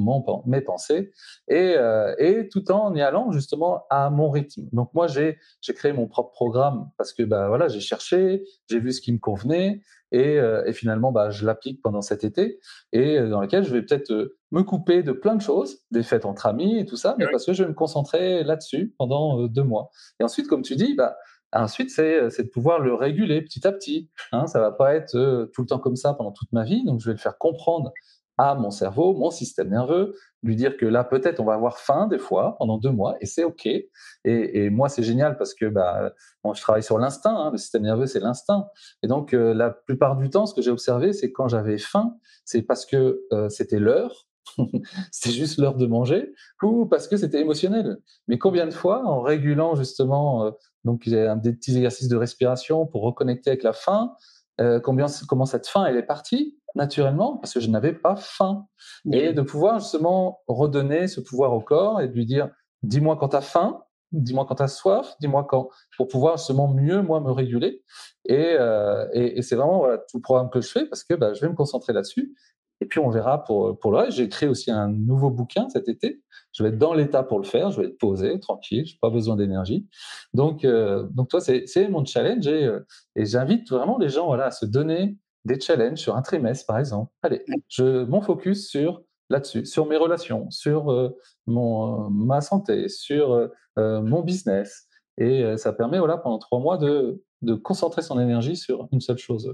[0.46, 1.12] mes pensées,
[1.48, 4.64] et, euh, et tout en y allant justement à mon rythme.
[4.74, 5.38] Donc moi, j'ai
[5.76, 9.20] créé mon propre programme parce que bah, voilà, j'ai cherché, j'ai vu ce qui me
[9.20, 12.60] convenait, et, euh, finalement, bah, je l'applique pendant cet été,
[12.92, 16.04] et euh, dans lequel je vais peut-être euh, me couper de plein de choses, des
[16.04, 17.32] fêtes entre amis et tout ça, mais oui.
[17.32, 19.90] parce que je vais me concentrer là-dessus pendant deux mois.
[20.20, 21.16] Et ensuite, comme tu dis, bah,
[21.52, 24.10] Ensuite, c'est de pouvoir le réguler petit à petit.
[24.32, 26.86] Hein, ça va pas être euh, tout le temps comme ça pendant toute ma vie.
[26.86, 27.92] Donc, je vais le faire comprendre
[28.38, 32.08] à mon cerveau, mon système nerveux, lui dire que là, peut-être, on va avoir faim
[32.08, 33.66] des fois pendant deux mois, et c'est OK.
[33.66, 33.84] Et,
[34.24, 37.36] et moi, c'est génial parce que bah, bon, je travaille sur l'instinct.
[37.36, 38.68] Hein, le système nerveux, c'est l'instinct.
[39.04, 42.16] Et donc, euh, la plupart du temps, ce que j'ai observé, c'est quand j'avais faim,
[42.46, 44.29] c'est parce que euh, c'était l'heure
[45.12, 46.34] c'était juste l'heure de manger,
[46.64, 47.98] ou parce que c'était émotionnel.
[48.28, 50.52] Mais combien de fois, en régulant justement, euh,
[50.86, 54.14] donc il y a des petits exercices de respiration pour reconnecter avec la faim,
[54.62, 58.68] euh, combien, comment cette faim elle est partie naturellement parce que je n'avais pas faim.
[59.12, 62.50] Et de pouvoir justement redonner ce pouvoir au corps et de lui dire,
[62.84, 66.68] dis-moi quand tu as faim, dis-moi quand tu as soif, dis-moi quand, pour pouvoir justement
[66.68, 67.84] mieux, moi, me réguler.
[68.26, 71.34] Et, euh, et, c'est vraiment voilà, tout le programme que je fais parce que bah,
[71.34, 72.36] je vais me concentrer là-dessus.
[72.82, 74.18] Et puis, on verra pour, pour le reste.
[74.18, 76.22] J'ai créé aussi un nouveau bouquin cet été.
[76.54, 77.72] Je vais être dans l'état pour le faire.
[77.72, 78.86] Je vais être posé, tranquille.
[78.86, 79.88] Je n'ai pas besoin d'énergie.
[80.34, 82.48] Donc, euh, donc, toi, c'est mon challenge.
[82.48, 82.80] Et, euh,
[83.16, 86.80] et j'invite vraiment les gens voilà, à se donner des challenges sur un trimestre, par
[86.80, 87.12] exemple.
[87.22, 91.16] Allez, je, mon focus sur là-dessus, sur mes relations, sur euh,
[91.46, 94.86] mon, ma santé, sur euh, euh, mon business.
[95.18, 99.18] Et ça permet voilà, pendant trois mois de, de concentrer son énergie sur une seule
[99.18, 99.54] chose.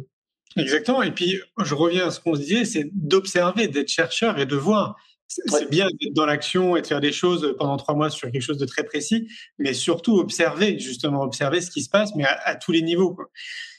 [0.57, 1.03] Exactement.
[1.03, 4.55] Et puis, je reviens à ce qu'on se disait, c'est d'observer, d'être chercheur et de
[4.55, 4.95] voir.
[5.27, 8.43] C'est bien d'être dans l'action et de faire des choses pendant trois mois sur quelque
[8.43, 9.27] chose de très précis,
[9.57, 13.15] mais surtout observer, justement, observer ce qui se passe, mais à, tous les niveaux.
[13.15, 13.25] Quoi.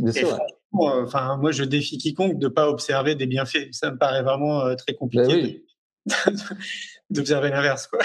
[0.00, 0.38] Bien sûr,
[0.72, 3.68] enfin, moi, je défie quiconque de ne pas observer des bienfaits.
[3.70, 5.26] Ça me paraît vraiment très compliqué.
[5.26, 5.62] Ben oui.
[7.10, 7.86] d'observer l'inverse.
[7.86, 8.00] Quoi.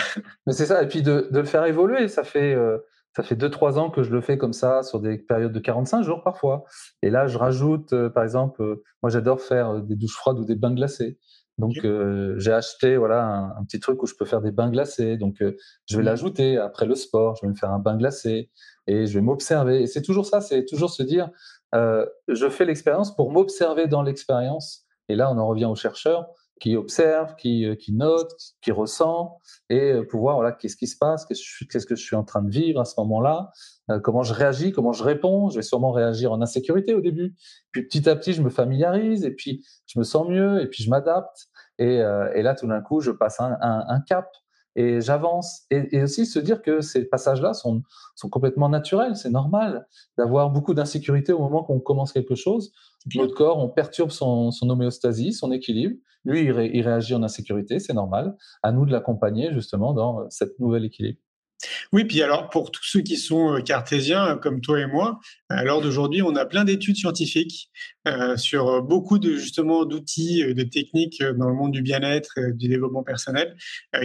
[0.45, 2.07] Mais c'est ça, et puis de, de, le faire évoluer.
[2.07, 2.77] Ça fait, euh,
[3.15, 6.03] ça fait 2-3 ans que je le fais comme ça, sur des périodes de 45
[6.03, 6.63] jours parfois.
[7.01, 10.45] Et là, je rajoute, euh, par exemple, euh, moi j'adore faire des douches froides ou
[10.45, 11.19] des bains glacés.
[11.57, 15.17] Donc j'ai acheté voilà un, petit truc où je peux faire des bains glacés.
[15.17, 16.05] Donc je vais mmh.
[16.05, 17.35] l'ajouter après le sport.
[17.35, 18.49] Je vais me faire un bain glacé
[18.87, 19.81] et je vais m'observer.
[19.81, 21.29] Et c'est toujours ça, c'est toujours se dire
[21.73, 24.85] je fais l'expérience pour m'observer dans l'expérience.
[25.07, 26.25] Et là, on en revient aux chercheurs
[26.61, 28.31] qui observe, qui, euh, qui note,
[28.61, 29.39] qui ressent,
[29.69, 32.51] et euh, pouvoir, voilà, qu'est-ce qui se passe, qu'est-ce que je suis en train de
[32.51, 33.51] vivre à ce moment-là,
[33.89, 35.49] euh, comment je réagis, comment je réponds.
[35.49, 37.35] Je vais sûrement réagir en insécurité au début,
[37.71, 40.83] puis petit à petit, je me familiarise, et puis je me sens mieux, et puis
[40.83, 41.47] je m'adapte,
[41.79, 44.27] et, et, là, tout d'un coup, je passe un, un, cap
[44.75, 45.63] et j'avance.
[45.69, 47.83] Et, et, aussi se dire que ces passages-là sont,
[48.15, 52.71] sont complètement naturels, c'est normal d'avoir beaucoup d'insécurité au moment qu'on commence quelque chose.
[53.15, 57.93] Notre corps, on perturbe son, son homéostasie, son équilibre, lui, il, réagit en insécurité, c'est
[57.93, 58.37] normal.
[58.61, 61.19] À nous de l'accompagner justement dans euh, cette nouvel équilibre.
[61.91, 65.81] Oui, puis alors pour tous ceux qui sont euh, cartésiens comme toi et moi, l'heure
[65.81, 67.69] d'aujourd'hui, on a plein d'études scientifiques
[68.07, 73.03] euh, sur beaucoup de justement d'outils, de techniques dans le monde du bien-être, du développement
[73.03, 73.55] personnel,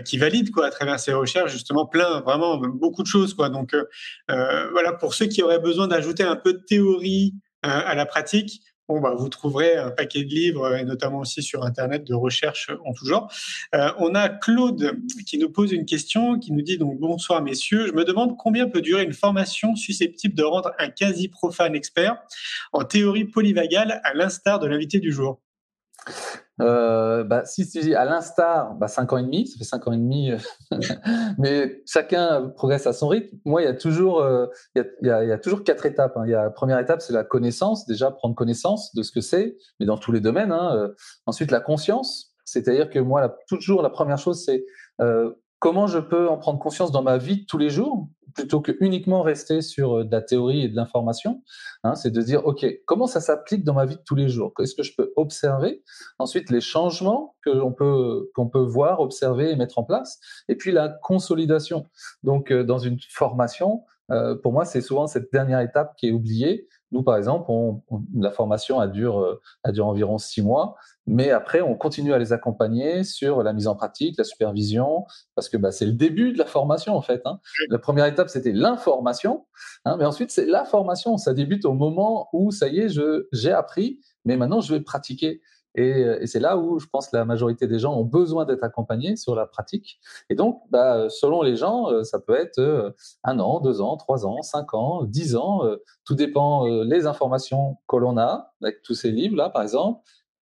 [0.04, 3.48] qui valident quoi à travers ces recherches justement plein, vraiment beaucoup de choses quoi.
[3.48, 3.74] Donc
[4.28, 9.00] voilà, pour ceux qui auraient besoin d'ajouter un peu de théorie à la pratique, Bon,
[9.00, 12.92] bah, vous trouverez un paquet de livres, et notamment aussi sur Internet, de recherches en
[12.92, 13.32] tout genre.
[13.74, 17.88] Euh, on a Claude qui nous pose une question, qui nous dit donc bonsoir messieurs.
[17.88, 22.16] Je me demande combien peut durer une formation susceptible de rendre un quasi profane expert
[22.72, 25.40] en théorie polyvagale, à l'instar de l'invité du jour?
[26.60, 29.92] Euh, bah, si dis à l'instar, bah, 5 ans et demi, ça fait 5 ans
[29.92, 30.38] et demi, euh,
[31.38, 33.36] mais chacun progresse à son rythme.
[33.44, 36.16] Moi, il y a toujours, euh, il, y a, toujours quatre étapes.
[36.16, 36.22] Hein.
[36.24, 39.20] Il y a, la première étape, c'est la connaissance, déjà prendre connaissance de ce que
[39.20, 40.52] c'est, mais dans tous les domaines.
[40.52, 40.90] Hein.
[41.26, 44.64] Ensuite, la conscience, c'est-à-dire que moi, la, toujours la première chose, c'est
[45.58, 49.22] comment je peux en prendre conscience dans ma vie tous les jours plutôt que uniquement
[49.22, 51.42] rester sur euh, de la théorie et de l'information,
[51.82, 54.52] hein, c'est de dire, OK, comment ça s'applique dans ma vie de tous les jours?
[54.56, 55.82] Qu'est-ce que je peux observer?
[56.18, 60.20] Ensuite, les changements que l'on peut, qu'on peut voir, observer et mettre en place.
[60.48, 61.86] Et puis, la consolidation.
[62.22, 66.12] Donc, euh, dans une formation, euh, pour moi, c'est souvent cette dernière étape qui est
[66.12, 66.68] oubliée.
[66.96, 67.82] Nous, par exemple, on,
[68.14, 70.76] la formation a dure, a dure environ six mois.
[71.06, 75.50] Mais après, on continue à les accompagner sur la mise en pratique, la supervision, parce
[75.50, 77.20] que bah, c'est le début de la formation en fait.
[77.26, 77.38] Hein.
[77.68, 79.46] La première étape, c'était l'information,
[79.84, 81.18] hein, mais ensuite c'est la formation.
[81.18, 82.98] Ça débute au moment où ça y est,
[83.32, 85.42] j'ai appris, mais maintenant je vais pratiquer.
[85.76, 88.64] Et, et c'est là où je pense que la majorité des gens ont besoin d'être
[88.64, 90.00] accompagnés sur la pratique.
[90.30, 92.90] Et donc, bah, selon les gens, euh, ça peut être euh,
[93.24, 95.64] un an, deux ans, trois ans, cinq ans, dix ans.
[95.64, 100.00] Euh, tout dépend les informations que l'on a avec tous ces livres là, par exemple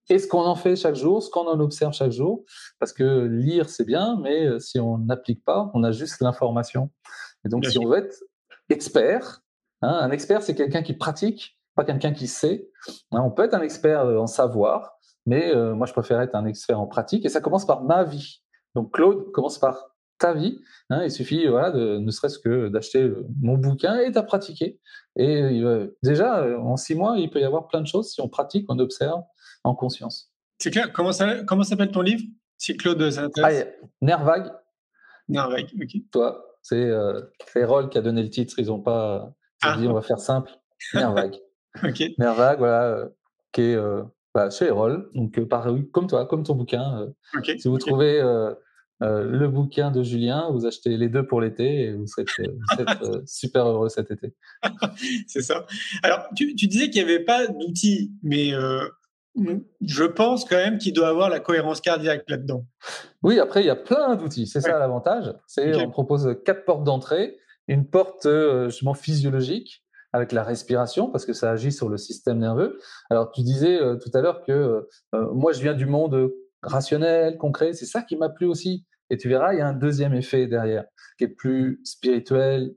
[0.09, 2.45] et ce qu'on en fait chaque jour, ce qu'on en observe chaque jour,
[2.78, 6.91] parce que lire c'est bien, mais euh, si on n'applique pas, on a juste l'information.
[7.45, 8.22] Et donc, si on veut être
[8.68, 9.43] expert,
[9.82, 12.70] hein, un expert c'est quelqu'un qui pratique, pas quelqu'un qui sait.
[13.12, 14.94] Hein, on peut être un expert euh, en savoir,
[15.27, 18.05] mais euh, moi je préfère être un expert en pratique, et ça commence par ma
[18.05, 18.43] vie.
[18.75, 20.61] Donc Claude commence par ta vie.
[20.91, 23.11] Hein, il suffit, voilà, de, ne serait-ce que d'acheter
[23.41, 24.81] mon bouquin et de pratiquer.
[25.16, 25.43] Et
[26.03, 28.79] déjà, en six mois, il peut y avoir plein de choses si on pratique, on
[28.79, 29.22] observe,
[29.64, 30.33] en conscience.
[30.59, 30.93] C'est clair.
[30.93, 32.22] Comment ça, comment s'appelle ton livre
[32.59, 33.66] Si Claude s'intéresse?
[33.68, 34.53] Ah, Nervag.
[35.29, 35.97] Nervag, ok.
[36.12, 37.20] Toi, c'est euh,
[37.91, 38.55] qui a donné le titre.
[38.59, 39.77] Ils n'ont pas ah.
[39.77, 40.51] dit on va faire simple.
[40.95, 41.37] Nervag.
[41.85, 42.03] ok.
[42.18, 43.09] Nervag, voilà, euh,
[43.53, 44.03] qui est euh,
[44.35, 45.11] bah, chez Erol.
[45.14, 47.12] Donc, euh, pareil, comme toi, comme ton bouquin.
[47.37, 47.59] Okay.
[47.59, 48.20] Si vous trouvez
[49.01, 52.24] le bouquin de Julien, vous achetez les deux pour l'été et vous serez,
[53.26, 54.35] super heureux cet été.
[55.26, 55.66] c'est ça.
[56.03, 58.53] Alors, tu, tu disais qu'il n'y avait pas d'outils, mais
[59.80, 62.64] je pense quand même qu'il doit avoir la cohérence cardiaque là-dedans.
[63.22, 64.47] Oui, après, il y a plein d'outils.
[64.47, 65.32] C'est ça l'avantage.
[65.47, 67.37] C'est On propose quatre portes d'entrée
[67.68, 69.84] une porte euh, justement physiologique
[70.15, 72.79] avec la respiration parce que ça agit sur le système nerveux.
[73.11, 76.31] Alors tu disais euh, tout à l'heure que euh, moi je viens du monde
[76.62, 78.87] rationnel, concret, c'est ça qui m'a plu aussi.
[79.11, 80.85] Et tu verras, il y a un deuxième effet derrière
[81.19, 82.75] qui est plus spirituel,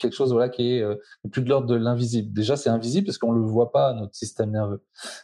[0.00, 0.84] quelque chose voilà qui est
[1.30, 2.32] plus de l'ordre de l'invisible.
[2.32, 4.82] Déjà, c'est invisible parce qu'on le voit pas notre système nerveux.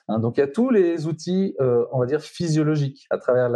[0.08, 3.50] Hein, donc il y a tous les outils, on va dire physiologiques à travers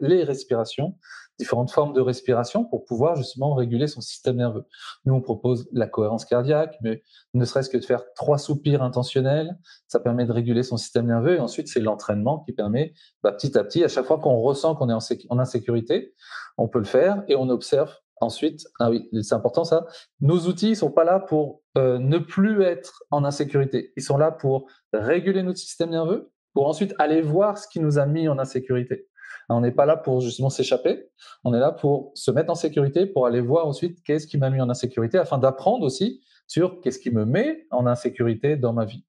[0.00, 0.94] les respirations
[1.38, 4.64] différentes formes de respiration pour pouvoir justement réguler son système nerveux.
[5.04, 7.02] Nous, on propose la cohérence cardiaque, mais
[7.34, 9.58] ne serait-ce que de faire trois soupirs intentionnels,
[9.88, 11.36] ça permet de réguler son système nerveux.
[11.36, 14.74] Et ensuite, c'est l'entraînement qui permet, bah, petit à petit, à chaque fois qu'on ressent
[14.74, 14.94] qu'on est
[15.28, 16.14] en, insécurité,
[16.58, 19.84] on peut le faire et on observe Ensuite, ah oui, c'est important ça.
[20.20, 23.92] Nos outils sont pas là pour euh, ne plus être en insécurité.
[23.96, 27.98] Ils sont là pour réguler notre système nerveux, pour ensuite aller voir ce qui nous
[27.98, 29.06] a mis en insécurité.
[29.48, 31.08] On n'est pas là pour justement s'échapper,
[31.44, 34.50] on est là pour se mettre en sécurité, pour aller voir ensuite qu'est-ce qui m'a
[34.50, 38.84] mis en insécurité, afin d'apprendre aussi sur qu'est-ce qui me met en insécurité dans ma
[38.84, 39.04] vie.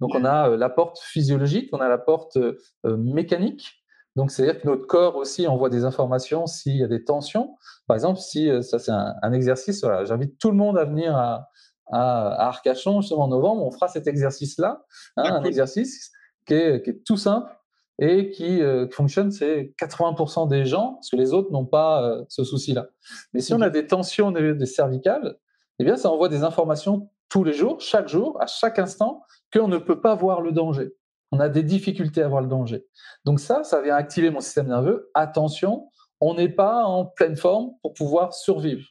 [0.00, 2.56] Donc on a euh, la porte physiologique, on a la porte euh,
[2.96, 3.84] mécanique.
[4.16, 7.56] Donc c'est-à-dire que notre corps aussi envoie des informations s'il y a des tensions.
[7.86, 11.16] Par exemple, si euh, ça c'est un, exercice, voilà, j'invite tout le monde à venir
[11.16, 11.48] à,
[11.86, 14.84] à, Arcachon justement en novembre, on fera cet exercice-là,
[15.16, 16.10] hein, un exercice
[16.46, 17.50] qui est, qui est tout simple
[17.98, 22.24] et qui, euh, fonctionne, c'est 80% des gens, parce que les autres n'ont pas euh,
[22.28, 22.88] ce souci-là.
[23.32, 25.36] Mais si on a des tensions des cervicales,
[25.78, 29.22] eh bien, ça envoie des informations tous les jours, chaque jour, à chaque instant,
[29.52, 30.92] qu'on ne peut pas voir le danger.
[31.32, 32.86] On a des difficultés à voir le danger.
[33.24, 35.10] Donc ça, ça vient activer mon système nerveux.
[35.14, 35.88] Attention,
[36.20, 38.86] on n'est pas en pleine forme pour pouvoir survivre.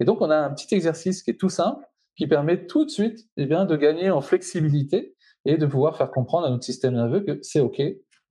[0.00, 1.84] Et donc, on a un petit exercice qui est tout simple,
[2.16, 6.10] qui permet tout de suite eh bien, de gagner en flexibilité et de pouvoir faire
[6.10, 7.82] comprendre à notre système nerveux que c'est OK,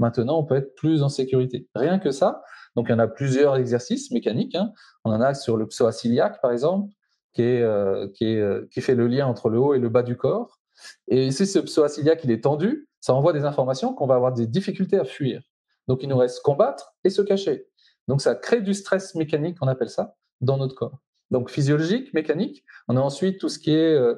[0.03, 1.69] Maintenant, on peut être plus en sécurité.
[1.75, 2.43] Rien que ça.
[2.75, 4.53] Donc, il y en a plusieurs exercices mécaniques.
[4.53, 4.73] Hein.
[5.05, 5.97] On en a sur le psoas
[6.41, 6.91] par exemple,
[7.31, 9.87] qui, est, euh, qui, est, euh, qui fait le lien entre le haut et le
[9.87, 10.59] bas du corps.
[11.07, 14.45] Et si ce psoas il est tendu, ça envoie des informations qu'on va avoir des
[14.45, 15.41] difficultés à fuir.
[15.87, 17.67] Donc, il nous reste combattre et se cacher.
[18.09, 20.99] Donc, ça crée du stress mécanique, on appelle ça, dans notre corps.
[21.31, 22.65] Donc, physiologique, mécanique.
[22.89, 24.15] On a ensuite tout ce qui est euh,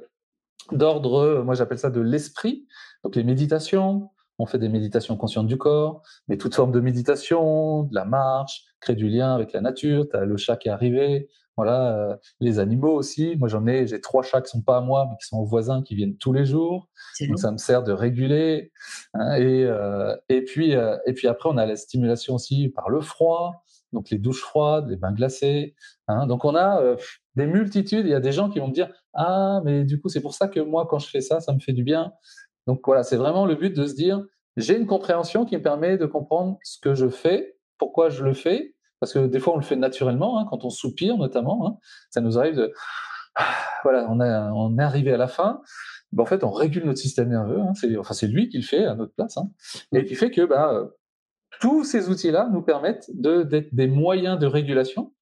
[0.72, 2.66] d'ordre, moi j'appelle ça de l'esprit.
[3.04, 4.10] Donc, les méditations,
[4.40, 8.64] on fait des méditations conscientes du corps, mais toute forme de méditation, de la marche,
[8.82, 10.08] créer du lien avec la nature.
[10.10, 13.36] Tu as le chat qui est arrivé, voilà, euh, les animaux aussi.
[13.38, 15.46] Moi, j'en ai, j'ai trois chats qui sont pas à moi, mais qui sont aux
[15.46, 16.90] voisins, qui viennent tous les jours.
[17.22, 18.72] Donc, ça me sert de réguler.
[19.14, 22.90] Hein, et, euh, et, puis, euh, et puis après, on a la stimulation aussi par
[22.90, 23.64] le froid,
[23.94, 25.76] donc les douches froides, les bains glacés.
[26.10, 26.28] Hein.
[26.28, 26.82] Donc, on a
[27.36, 28.06] des multitudes.
[28.06, 30.34] Il y a des gens qui vont me dire, ah, mais du coup, c'est pour
[30.34, 32.12] ça que moi, quand je fais ça, ça me fait du bien.
[32.68, 34.24] Donc voilà, c'est vraiment le but de se dire,
[34.58, 38.34] j'ai une compréhension qui me permet de comprendre ce que je fais, pourquoi je le
[38.34, 41.78] fais, parce que des fois on le fait naturellement, hein, quand on soupire notamment, hein,
[42.10, 42.74] ça nous arrive de,
[43.84, 45.62] voilà, on, est arrivé à la fin,
[46.12, 48.64] ben, en fait on régule notre système nerveux, hein, c'est, enfin c'est lui qui le
[48.64, 49.38] fait à notre place,
[49.94, 50.90] et qui fait que bah,
[51.60, 55.14] tous ces outils-là nous permettent d'être des moyens de régulation,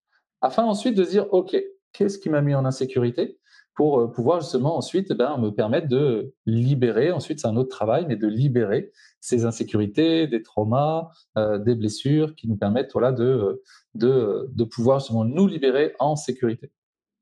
[0.41, 1.55] afin ensuite de dire, ok,
[1.93, 3.39] qu'est-ce qui m'a mis en insécurité?
[3.75, 7.69] Pour euh, pouvoir justement ensuite eh ben, me permettre de libérer, ensuite c'est un autre
[7.69, 13.11] travail, mais de libérer ces insécurités, des traumas, euh, des blessures qui nous permettent voilà,
[13.11, 13.61] de,
[13.95, 16.71] de, de pouvoir justement nous libérer en sécurité.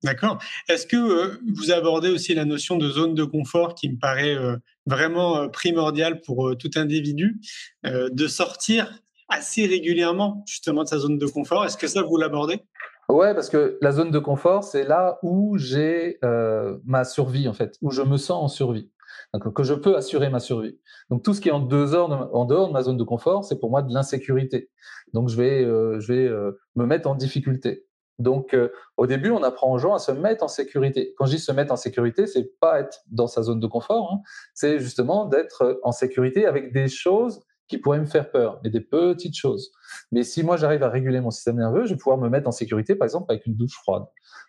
[0.03, 0.39] D'accord.
[0.67, 4.35] Est-ce que euh, vous abordez aussi la notion de zone de confort qui me paraît
[4.87, 7.39] vraiment primordiale pour tout individu,
[7.83, 8.91] de sortir
[9.29, 11.65] assez régulièrement justement de sa zone de confort?
[11.65, 12.61] Est-ce que ça, vous l'abordez?
[13.11, 17.53] Ouais, parce que la zone de confort, c'est là où j'ai euh, ma survie, en
[17.53, 18.89] fait, où je me sens en survie.
[19.33, 20.79] Donc, que je peux assurer ma survie.
[21.09, 22.07] Donc, tout ce qui est en, dehors
[22.47, 24.69] de ma zone de confort, c'est pour moi de l'insécurité.
[25.13, 27.85] Donc, je vais, euh, je vais euh, me mettre en difficulté.
[28.17, 28.55] Donc,
[28.95, 31.13] au début, on apprend aux gens à se mettre en sécurité.
[31.17, 34.11] Quand je dis se mettre en sécurité, c'est pas être dans sa zone de confort,
[34.13, 34.21] hein.
[34.53, 37.41] c'est justement d'être en sécurité avec des choses
[37.71, 39.71] qui pourraient me faire peur, mais des petites choses.
[40.11, 42.51] Mais si moi j'arrive à réguler mon système nerveux, je vais pouvoir me mettre en
[42.51, 44.03] sécurité, par exemple, avec une douche froide.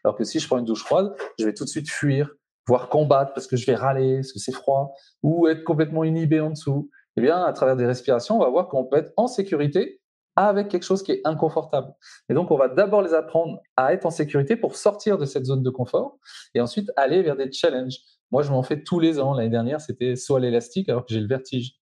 [0.05, 2.31] Alors que si je prends une douche froide, je vais tout de suite fuir,
[2.67, 4.93] voire combattre parce que je vais râler, parce que c'est froid,
[5.23, 6.91] ou être complètement inhibé en dessous.
[7.17, 10.01] Eh bien, à travers des respirations, on va voir qu'on peut être en sécurité
[10.35, 11.95] avec quelque chose qui est inconfortable.
[12.29, 15.45] Et donc, on va d'abord les apprendre à être en sécurité pour sortir de cette
[15.45, 16.19] zone de confort
[16.55, 17.99] et ensuite aller vers des challenges.
[18.33, 19.35] Moi, je m'en fais tous les ans.
[19.35, 21.75] L'année dernière, c'était soit l'élastique alors que j'ai le vertige.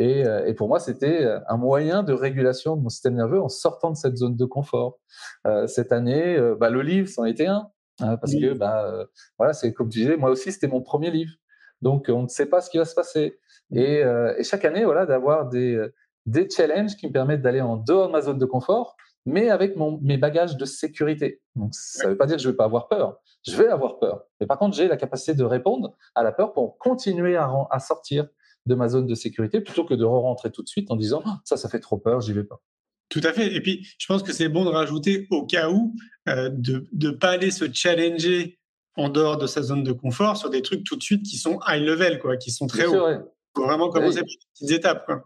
[0.00, 3.48] Euh, et, pour moi, c'était euh, un moyen de régulation de mon système nerveux en
[3.48, 4.98] sortant de cette zone de confort.
[5.46, 7.70] Euh, cette année, bah, le livre, c'en était un.
[8.00, 9.06] Hein, parce que, bah,
[9.38, 11.32] voilà, c'est comme tu disais, moi aussi, c'était mon premier livre.
[11.82, 13.38] Donc, on ne sait pas ce qui va se passer.
[13.72, 15.80] Et, et chaque année, voilà, d'avoir des,
[16.26, 18.96] des challenges qui me permettent d'aller en dehors de ma zone de confort
[19.26, 21.40] mais avec mon, mes bagages de sécurité.
[21.56, 23.20] Donc, ça ne veut pas dire que je ne vais pas avoir peur.
[23.46, 24.24] Je vais avoir peur.
[24.40, 27.78] Mais par contre, j'ai la capacité de répondre à la peur pour continuer à, à
[27.78, 28.28] sortir
[28.66, 31.40] de ma zone de sécurité plutôt que de re-rentrer tout de suite en disant ah,
[31.44, 32.60] ça, ça fait trop peur, j'y vais pas.
[33.08, 33.54] Tout à fait.
[33.54, 35.94] Et puis, je pense que c'est bon de rajouter au cas où
[36.28, 38.58] euh, de ne pas aller se challenger
[38.96, 41.58] en dehors de sa zone de confort sur des trucs tout de suite qui sont
[41.66, 43.08] high level, quoi, qui sont très hauts.
[43.08, 43.20] Il
[43.56, 45.06] faut vraiment commencer par des petites étapes.
[45.06, 45.24] Quoi.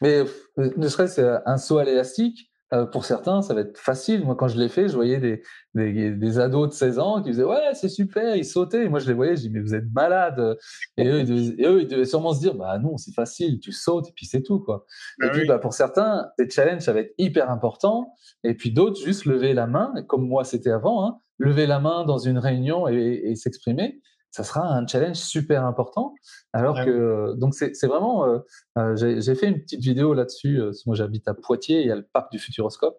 [0.00, 0.24] Mais
[0.58, 4.24] euh, ne serait-ce un saut à l'élastique, euh, pour certains, ça va être facile.
[4.24, 5.42] Moi, quand je l'ai fait, je voyais des,
[5.74, 8.84] des, des, ados de 16 ans qui disaient Ouais, c'est super, ils sautaient.
[8.84, 10.58] Et moi, je les voyais, je dis Mais vous êtes malades.
[10.96, 14.26] Et eux, ils devaient, sûrement se dire Bah non, c'est facile, tu sautes et puis
[14.26, 14.58] c'est tout.
[14.58, 14.84] Quoi.
[15.18, 18.14] Bah et puis, bah, pour certains, des challenges, ça va être hyper important.
[18.42, 22.04] Et puis d'autres, juste lever la main, comme moi, c'était avant, hein, lever la main
[22.04, 24.00] dans une réunion et, et s'exprimer
[24.36, 26.14] ça sera un challenge super important.
[26.52, 28.38] Alors que, donc, c'est vraiment, euh,
[28.76, 30.60] euh, j'ai fait une petite vidéo là-dessus.
[30.60, 32.98] Euh, moi, j'habite à Poitiers, il y a le parc du Futuroscope.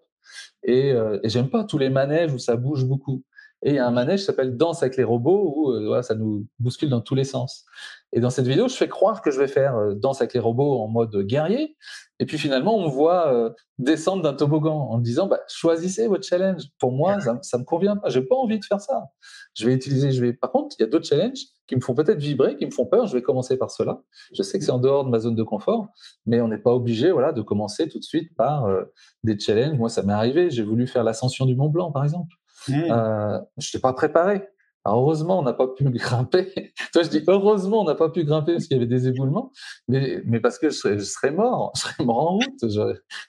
[0.63, 3.23] Et, et j'aime pas tous les manèges où ça bouge beaucoup.
[3.67, 6.15] Et il y a un manège qui s'appelle Danse avec les robots où voilà, ça
[6.15, 7.65] nous bouscule dans tous les sens.
[8.13, 10.79] Et dans cette vidéo, je fais croire que je vais faire Danse avec les robots
[10.79, 11.75] en mode guerrier.
[12.19, 16.07] Et puis finalement, on me voit euh, descendre d'un toboggan en me disant bah, choisissez
[16.07, 16.63] votre challenge.
[16.79, 18.09] Pour moi, ça, ne me convient pas.
[18.09, 19.09] J'ai pas envie de faire ça.
[19.53, 20.11] Je vais utiliser.
[20.11, 20.31] Je vais.
[20.33, 22.85] Par contre, il y a d'autres challenges qui me font peut-être vibrer, qui me font
[22.85, 23.05] peur.
[23.05, 24.01] Je vais commencer par cela.
[24.33, 25.89] Je sais que c'est en dehors de ma zone de confort,
[26.25, 28.85] mais on n'est pas obligé, voilà, de commencer tout de suite par euh,
[29.23, 29.77] des challenges.
[29.77, 30.49] Moi, ça m'est arrivé.
[30.49, 32.36] J'ai voulu faire l'ascension du Mont Blanc, par exemple.
[32.69, 32.91] Mmh.
[32.91, 34.47] Euh, je n'étais pas préparé
[34.93, 36.73] heureusement, on n'a pas pu grimper.
[36.93, 39.51] Toi, je dis heureusement, on n'a pas pu grimper parce qu'il y avait des éboulements,
[39.87, 42.65] mais, mais parce que je serais, je serais mort, je serais mort en route.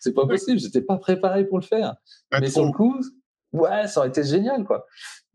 [0.01, 1.97] C'est pas possible, j'étais pas préparé pour le faire.
[2.41, 3.01] mais sur le coup,
[3.53, 4.87] ouais, ça aurait été génial, quoi.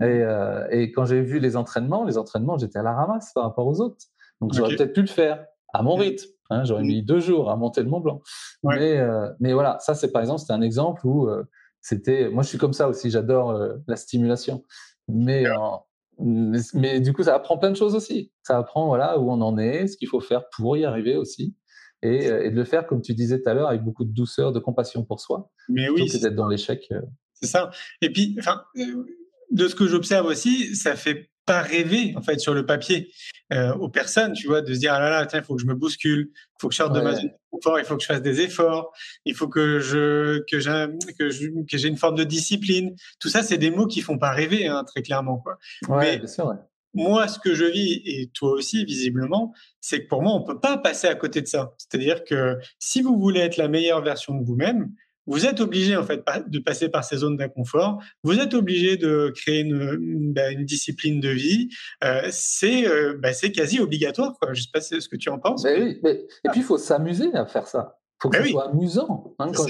[0.01, 3.43] Et, euh, et quand j'ai vu les entraînements, les entraînements, j'étais à la ramasse par
[3.43, 3.97] rapport aux autres.
[4.41, 6.29] Donc, j'aurais peut-être pu le faire à mon rythme.
[6.49, 8.21] Hein, j'aurais mis deux jours à monter le Mont Blanc.
[8.63, 11.43] Mais, euh, mais voilà, ça, c'est par exemple, c'était un exemple où euh,
[11.83, 12.29] c'était.
[12.29, 14.63] Moi, je suis comme ça aussi, j'adore euh, la stimulation.
[15.07, 15.45] Mais
[16.19, 18.31] mais, du coup, ça apprend plein de choses aussi.
[18.43, 21.55] Ça apprend voilà, où on en est, ce qu'il faut faire pour y arriver aussi.
[22.01, 24.13] Et, euh, et, de le faire, comme tu disais tout à l'heure, avec beaucoup de
[24.13, 25.49] douceur, de compassion pour soi.
[25.69, 26.07] Mais oui.
[26.07, 26.85] Que d'être dans l'échec.
[26.91, 27.01] Euh.
[27.33, 27.71] C'est ça.
[28.01, 28.61] Et puis, enfin,
[29.51, 33.11] de ce que j'observe aussi, ça fait pas rêver en fait sur le papier
[33.51, 35.67] euh, aux personnes, tu vois, de se dire ah là là, il faut que je
[35.67, 38.01] me bouscule, il faut que je sorte de ma zone de confort, il faut que
[38.01, 38.93] je fasse des efforts,
[39.25, 40.87] il faut que je que j'ai
[41.17, 42.95] que que j'ai une forme de discipline.
[43.19, 45.57] Tout ça, c'est des mots qui font pas rêver, hein, très clairement quoi.
[45.89, 46.53] Ouais, bien sûr,
[46.93, 50.59] Moi, ce que je vis et toi aussi visiblement, c'est que pour moi, on peut
[50.59, 51.73] pas passer à côté de ça.
[51.77, 54.89] C'est-à-dire que si vous voulez être la meilleure version de vous-même,
[55.27, 58.01] vous êtes obligé en fait de passer par ces zones d'inconfort.
[58.23, 61.69] Vous êtes obligé de créer une, bah, discipline de vie.
[62.03, 64.33] Euh, c'est euh, bah, c'est quasi obligatoire.
[64.39, 64.53] Quoi.
[64.53, 65.63] Je sais pas ce que tu en penses.
[65.63, 67.97] Mais oui, Et puis il faut s'amuser à faire ça.
[68.19, 69.35] Il faut que ce soit amusant.
[69.39, 69.65] Hein, quand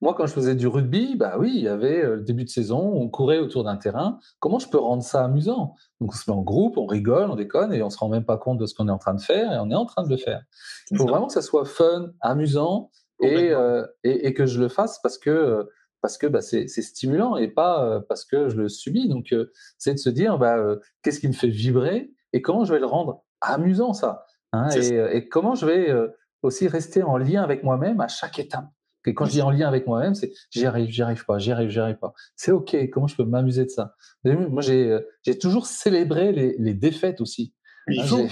[0.00, 2.48] Moi, quand je faisais du rugby, bah oui, il y avait euh, le début de
[2.48, 4.18] saison, on courait autour d'un terrain.
[4.40, 5.74] Comment je peux rendre ça amusant?
[6.00, 8.24] Donc on se met en groupe, on rigole, on déconne et on se rend même
[8.24, 10.02] pas compte de ce qu'on est en train de faire et on est en train
[10.02, 10.42] de le faire.
[10.90, 14.68] Il faut vraiment que ça soit fun, amusant et, euh, et, et, que je le
[14.68, 15.68] fasse parce que
[16.02, 19.08] parce que bah, c'est stimulant et pas euh, parce que je le subis.
[19.08, 20.58] Donc euh, c'est de se dire bah,
[21.02, 25.16] qu'est-ce qui me fait vibrer et comment je vais le rendre amusant ça, hein, et,
[25.16, 25.94] et, comment je vais
[26.42, 28.66] aussi rester en lien avec moi-même à chaque étape.
[29.08, 31.52] Et quand je dis en lien avec moi-même, c'est j'y arrive, j'y arrive pas, j'y
[31.52, 32.12] arrive, j'y arrive pas.
[32.34, 32.90] C'est ok.
[32.90, 33.94] Comment je peux m'amuser de ça?
[34.24, 37.54] Moi, j'ai j'ai toujours célébré les, les défaites aussi.
[37.88, 38.26] Hein,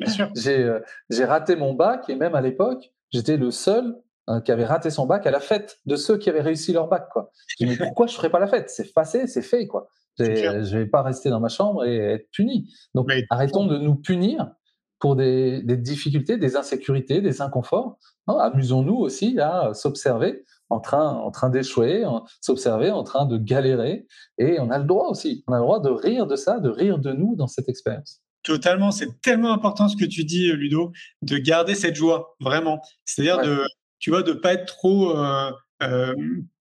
[1.10, 3.96] j'ai raté mon bac et même à l'époque, j'étais le seul
[4.30, 6.86] Hein, qui avait raté son bac à la fête de ceux qui avaient réussi leur
[6.86, 7.08] bac.
[7.10, 7.30] Quoi.
[7.60, 8.68] Mais pourquoi je ne ferais pas la fête?
[8.68, 9.66] C'est passé, c'est fait.
[9.66, 9.88] quoi.
[10.18, 12.70] Je ne vais pas rester dans ma chambre et être puni.
[12.94, 14.50] Donc, arrêtons de nous punir
[14.98, 17.96] pour des, difficultés, des insécurités, des inconforts.
[18.26, 22.04] Amusons-nous aussi à s'observer en train, en train d'échouer,
[22.42, 24.06] s'observer en train de galérer.
[24.36, 26.68] Et on a le droit aussi, on a le droit de rire de ça, de
[26.68, 28.20] rire de nous dans cette expérience.
[28.42, 32.82] Totalement, c'est tellement important ce que tu dis, Ludo, de garder cette joie, vraiment.
[33.04, 33.62] C'est-à-dire de,
[33.98, 35.50] tu vois, de pas être trop, euh,
[35.82, 36.14] euh,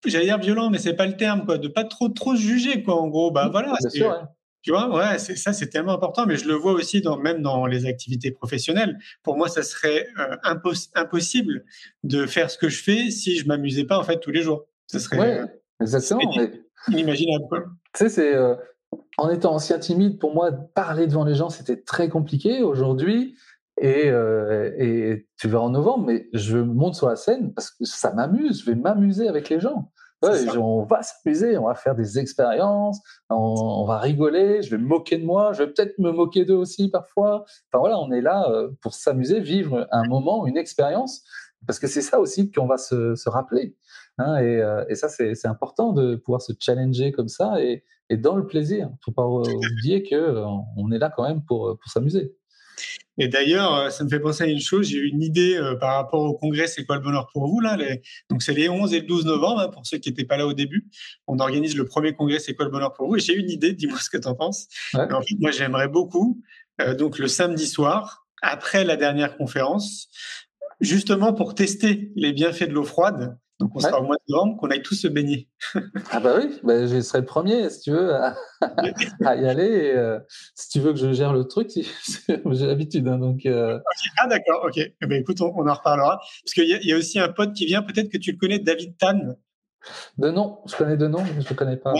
[0.05, 2.95] j'allais dire violent, mais c'est pas le terme, quoi, de pas trop trop juger, quoi.
[2.95, 3.75] En gros, bah voilà.
[4.63, 6.25] Tu vois, ouais, c'est ça, c'est tellement important.
[6.25, 8.97] Mais je le vois aussi dans même dans les activités professionnelles.
[9.23, 10.35] Pour moi, ça serait euh,
[10.95, 11.63] impossible
[12.03, 14.65] de faire ce que je fais si je m'amusais pas en fait tous les jours.
[14.87, 15.43] Ce serait
[15.79, 16.21] exactement.
[16.89, 17.45] inimaginable.
[17.47, 17.65] Quoi.
[17.93, 18.35] Tu sais, c'est
[19.17, 22.61] en étant ancien timide, pour moi, parler devant les gens, c'était très compliqué.
[22.61, 23.35] Aujourd'hui,
[23.79, 27.85] et, euh, et tu verras en novembre, mais je monte sur la scène parce que
[27.85, 29.91] ça m'amuse, je vais m'amuser avec les gens.
[30.23, 32.99] on va s'amuser, on va faire des expériences,
[33.29, 36.55] on, va rigoler, je vais me moquer de moi, je vais peut-être me moquer d'eux
[36.55, 37.45] aussi parfois.
[37.71, 41.23] Enfin voilà, on est là euh, pour s'amuser, vivre un moment, une expérience.
[41.67, 43.75] parce que c'est ça aussi qu'on va se, se rappeler.
[44.17, 48.17] Hein, et, euh, et, ça, c'est important de pouvoir se challenger comme ça et, et
[48.17, 48.87] dans le plaisir.
[48.89, 52.35] Il ne faut pas oublier qu'on on est là quand même pour, pour s'amuser.
[53.17, 54.87] Et d'ailleurs, euh, ça me fait penser à une chose.
[54.87, 57.59] J'ai eu une idée euh, par rapport au congrès C'est quoi le bonheur pour vous
[57.59, 58.01] là les...
[58.29, 60.45] Donc c'est les 11 et le 12 novembre hein, pour ceux qui n'étaient pas là
[60.45, 60.87] au début.
[61.27, 63.73] On organise le premier congrès C'est quoi le bonheur pour vous Et j'ai une idée.
[63.73, 64.67] Dis-moi ce que tu en penses.
[64.93, 66.41] En fait, moi, j'aimerais beaucoup.
[66.81, 70.09] Euh, donc le samedi soir, après la dernière conférence,
[70.79, 74.57] justement pour tester les bienfaits de l'eau froide, donc on sera au mois de novembre,
[74.57, 75.47] qu'on aille tous se baigner.
[76.11, 78.35] ah bah oui, bah, je serai le premier, si tu veux, à,
[79.35, 79.93] y aller.
[79.95, 80.19] Euh,
[80.53, 81.71] si tu veux que je gère le truc,
[82.27, 83.07] j'ai l'habitude.
[83.07, 83.79] Hein, donc, euh.
[84.17, 84.77] Ah d'accord, ok.
[84.77, 86.17] Eh ben, écoute, on, en reparlera.
[86.17, 88.59] Parce qu'il y, y, a aussi un pote qui vient, peut-être que tu le connais,
[88.59, 89.35] David Tan.
[90.17, 91.93] De nom, je connais de nom, mais je ne le connais pas.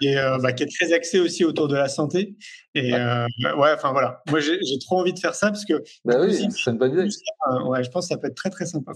[0.00, 2.36] Et euh, bah, qui est très axé aussi autour de la santé.
[2.74, 4.22] Et ouais, enfin voilà.
[4.28, 5.74] Moi, j'ai trop envie de faire ça parce que.
[6.04, 7.08] Bah oui, c'est une bonne idée.
[7.66, 8.92] ouais, je pense que ça peut être très très sympa.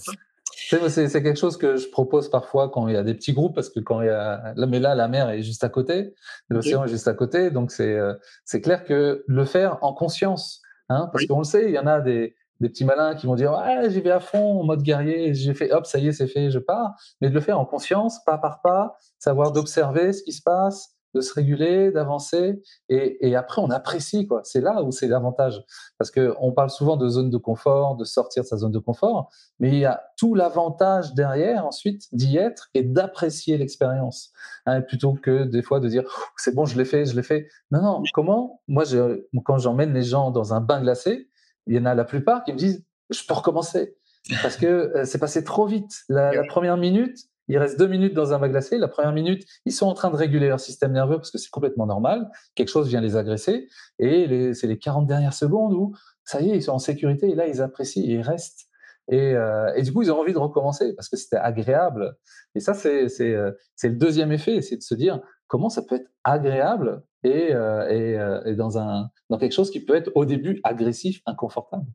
[0.61, 3.71] C'est quelque chose que je propose parfois quand il y a des petits groupes, parce
[3.71, 4.55] que quand il y a.
[4.57, 6.15] Mais là, la mer est juste à côté,
[6.49, 10.61] l'océan est juste à côté, donc c'est euh, c'est clair que le faire en conscience,
[10.89, 13.37] hein, parce qu'on le sait, il y en a des, des petits malins qui vont
[13.37, 16.13] dire ah, j'y vais à fond en mode guerrier, j'ai fait hop, ça y est,
[16.13, 16.95] c'est fait, je pars.
[17.21, 20.98] Mais de le faire en conscience, pas par pas, savoir d'observer ce qui se passe,
[21.19, 24.41] de se réguler, d'avancer, et, après on apprécie quoi.
[24.45, 25.63] C'est là où c'est l'avantage,
[25.99, 28.79] parce que on parle souvent de zone de confort, de sortir de sa zone de
[28.79, 34.33] confort, mais il y a tout l'avantage derrière ensuite d'y être et d'apprécier l'expérience,
[34.67, 36.05] hein, plutôt que des fois de dire
[36.37, 37.49] c'est bon, je l'ai fait, je l'ai fait.
[37.73, 38.63] Non non, comment?
[38.69, 41.29] Moi, je, quand j'emmène les gens dans un bain glacé,
[41.67, 43.97] il y en a la plupart qui me disent je peux recommencer
[44.43, 46.03] parce que euh, c'est passé trop vite.
[46.09, 47.19] la première minute,
[47.49, 48.79] il reste deux minutes dans un bain glacé.
[48.79, 51.51] La première minute, ils sont en train de réguler leur système nerveux parce que c'est
[51.51, 52.31] complètement normal.
[52.55, 53.69] Quelque chose vient les agresser.
[53.99, 55.95] Et c'est les 40 dernières secondes où,
[56.25, 57.31] ça y est, ils sont en sécurité.
[57.31, 58.69] Et là, ils apprécient et ils restent.
[59.11, 62.17] Et, euh, et du coup, ils ont envie de recommencer parce que c'était agréable.
[62.55, 66.11] Et ça, c'est euh, le deuxième effet, c'est de se dire comment ça peut être
[66.25, 71.87] agréable et, euh, dans quelque chose qui peut être au début agressif, inconfortable.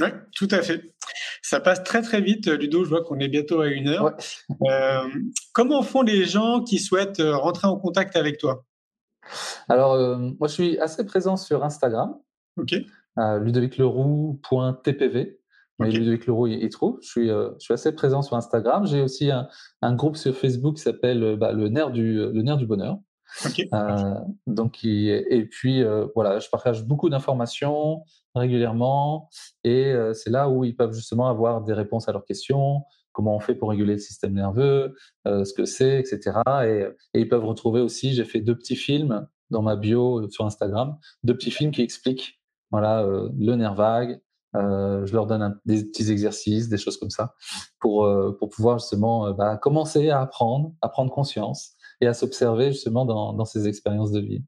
[0.00, 0.80] Oui, tout à fait.
[1.50, 2.84] Ça passe très très vite, Ludo.
[2.84, 4.16] Je vois qu'on est bientôt à une heure.
[4.62, 5.08] Euh,
[5.52, 8.64] comment font les gens qui souhaitent euh, rentrer en contact avec toi?
[9.68, 12.14] Alors, euh, moi, je suis assez présent sur Instagram.
[12.56, 12.76] Ok.
[13.16, 15.40] ludovicleroux.tpv.
[15.80, 15.90] Okay.
[15.90, 17.00] Ludovic Leroux, il, trouve.
[17.02, 18.86] Je suis, je suis assez présent sur Instagram.
[18.86, 19.48] J'ai aussi un,
[19.82, 23.00] un, groupe sur Facebook qui s'appelle bah, le, nerf du, le nerf du bonheur.
[23.72, 24.14] Euh,
[24.46, 28.02] donc, et puis euh, voilà, je partage beaucoup d'informations
[28.34, 29.28] régulièrement
[29.64, 33.34] et euh, c'est là où ils peuvent justement avoir des réponses à leurs questions, comment
[33.34, 34.94] on fait pour réguler le système nerveux,
[35.26, 36.40] ce que c'est, etc.
[36.64, 40.96] Et, ils peuvent retrouver aussi, j'ai fait deux petits films dans ma bio sur Instagram,
[41.24, 44.20] deux petits films qui expliquent voilà le nerf vague.
[44.54, 47.34] je leur donne des petits exercices, des choses comme ça,
[47.80, 48.08] pour
[48.38, 53.32] pour pouvoir justement bah, commencer à apprendre, à prendre conscience et à s'observer justement dans,
[53.32, 54.42] dans ces expériences de vie.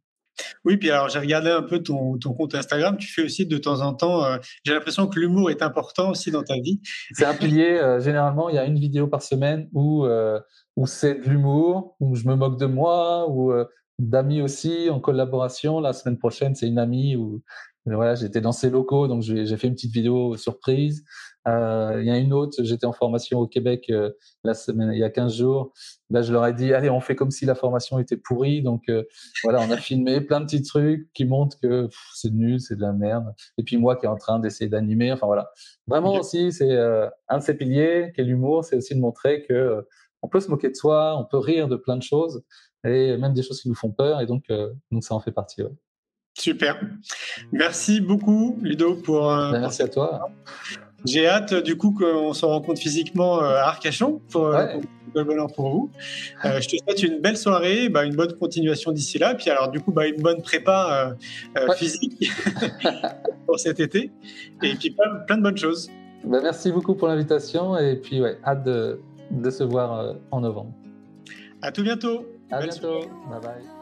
[0.64, 2.96] Oui, puis alors j'ai regardé un peu ton, ton, compte Instagram.
[2.96, 4.24] Tu fais aussi de temps en temps.
[4.24, 6.80] Euh, j'ai l'impression que l'humour est important aussi dans ta vie.
[7.12, 7.78] C'est un pilier.
[7.78, 10.40] Euh, généralement, il y a une vidéo par semaine où euh,
[10.76, 13.52] où c'est de l'humour, où je me moque de moi, ou
[13.98, 15.80] d'amis aussi en collaboration.
[15.80, 17.42] La semaine prochaine, c'est une amie où
[17.84, 21.04] voilà, j'étais dans ses locaux, donc j'ai fait une petite vidéo surprise.
[21.48, 24.10] Euh, il y a une autre, j'étais en formation au Québec euh,
[24.44, 25.72] la semaine, il y a 15 jours.
[26.10, 28.62] Là, je leur ai dit, allez, on fait comme si la formation était pourrie.
[28.62, 29.04] Donc euh,
[29.42, 32.82] voilà, on a filmé plein de petits trucs qui montrent que c'est nul, c'est de
[32.82, 33.34] la merde.
[33.58, 35.12] Et puis moi qui est en train d'essayer d'animer.
[35.12, 35.50] Enfin voilà,
[35.86, 39.86] vraiment aussi, c'est un de ces piliers, qui est l'humour, c'est aussi de montrer que
[40.22, 42.44] on peut se moquer de soi, on peut rire de plein de choses
[42.84, 44.20] et même des choses qui nous font peur.
[44.20, 44.44] Et donc,
[44.90, 45.62] donc ça en fait partie.
[45.62, 45.70] Ouais.
[46.38, 46.80] Super.
[47.50, 49.26] Merci beaucoup, Ludo, pour.
[49.26, 50.30] Ben, merci à toi.
[51.04, 54.80] J'ai hâte, du coup, qu'on se rencontre physiquement euh, à Arcachon pour, euh, ouais.
[55.12, 55.90] pour, bonheur pour vous.
[56.44, 59.34] Euh, je te souhaite une belle soirée, bah, une bonne continuation d'ici là.
[59.34, 61.16] Puis, alors, du coup, bah, une bonne prépa
[61.56, 61.76] euh, ouais.
[61.76, 62.30] physique
[63.46, 64.10] pour cet été.
[64.62, 65.90] Et puis, plein, plein de bonnes choses.
[66.24, 67.76] Bah, merci beaucoup pour l'invitation.
[67.76, 69.00] Et puis, ouais, hâte de,
[69.30, 70.72] de se voir en novembre.
[71.60, 72.26] À tout bientôt.
[72.50, 73.02] À belle bientôt.
[73.02, 73.08] Soirée.
[73.30, 73.81] Bye bye.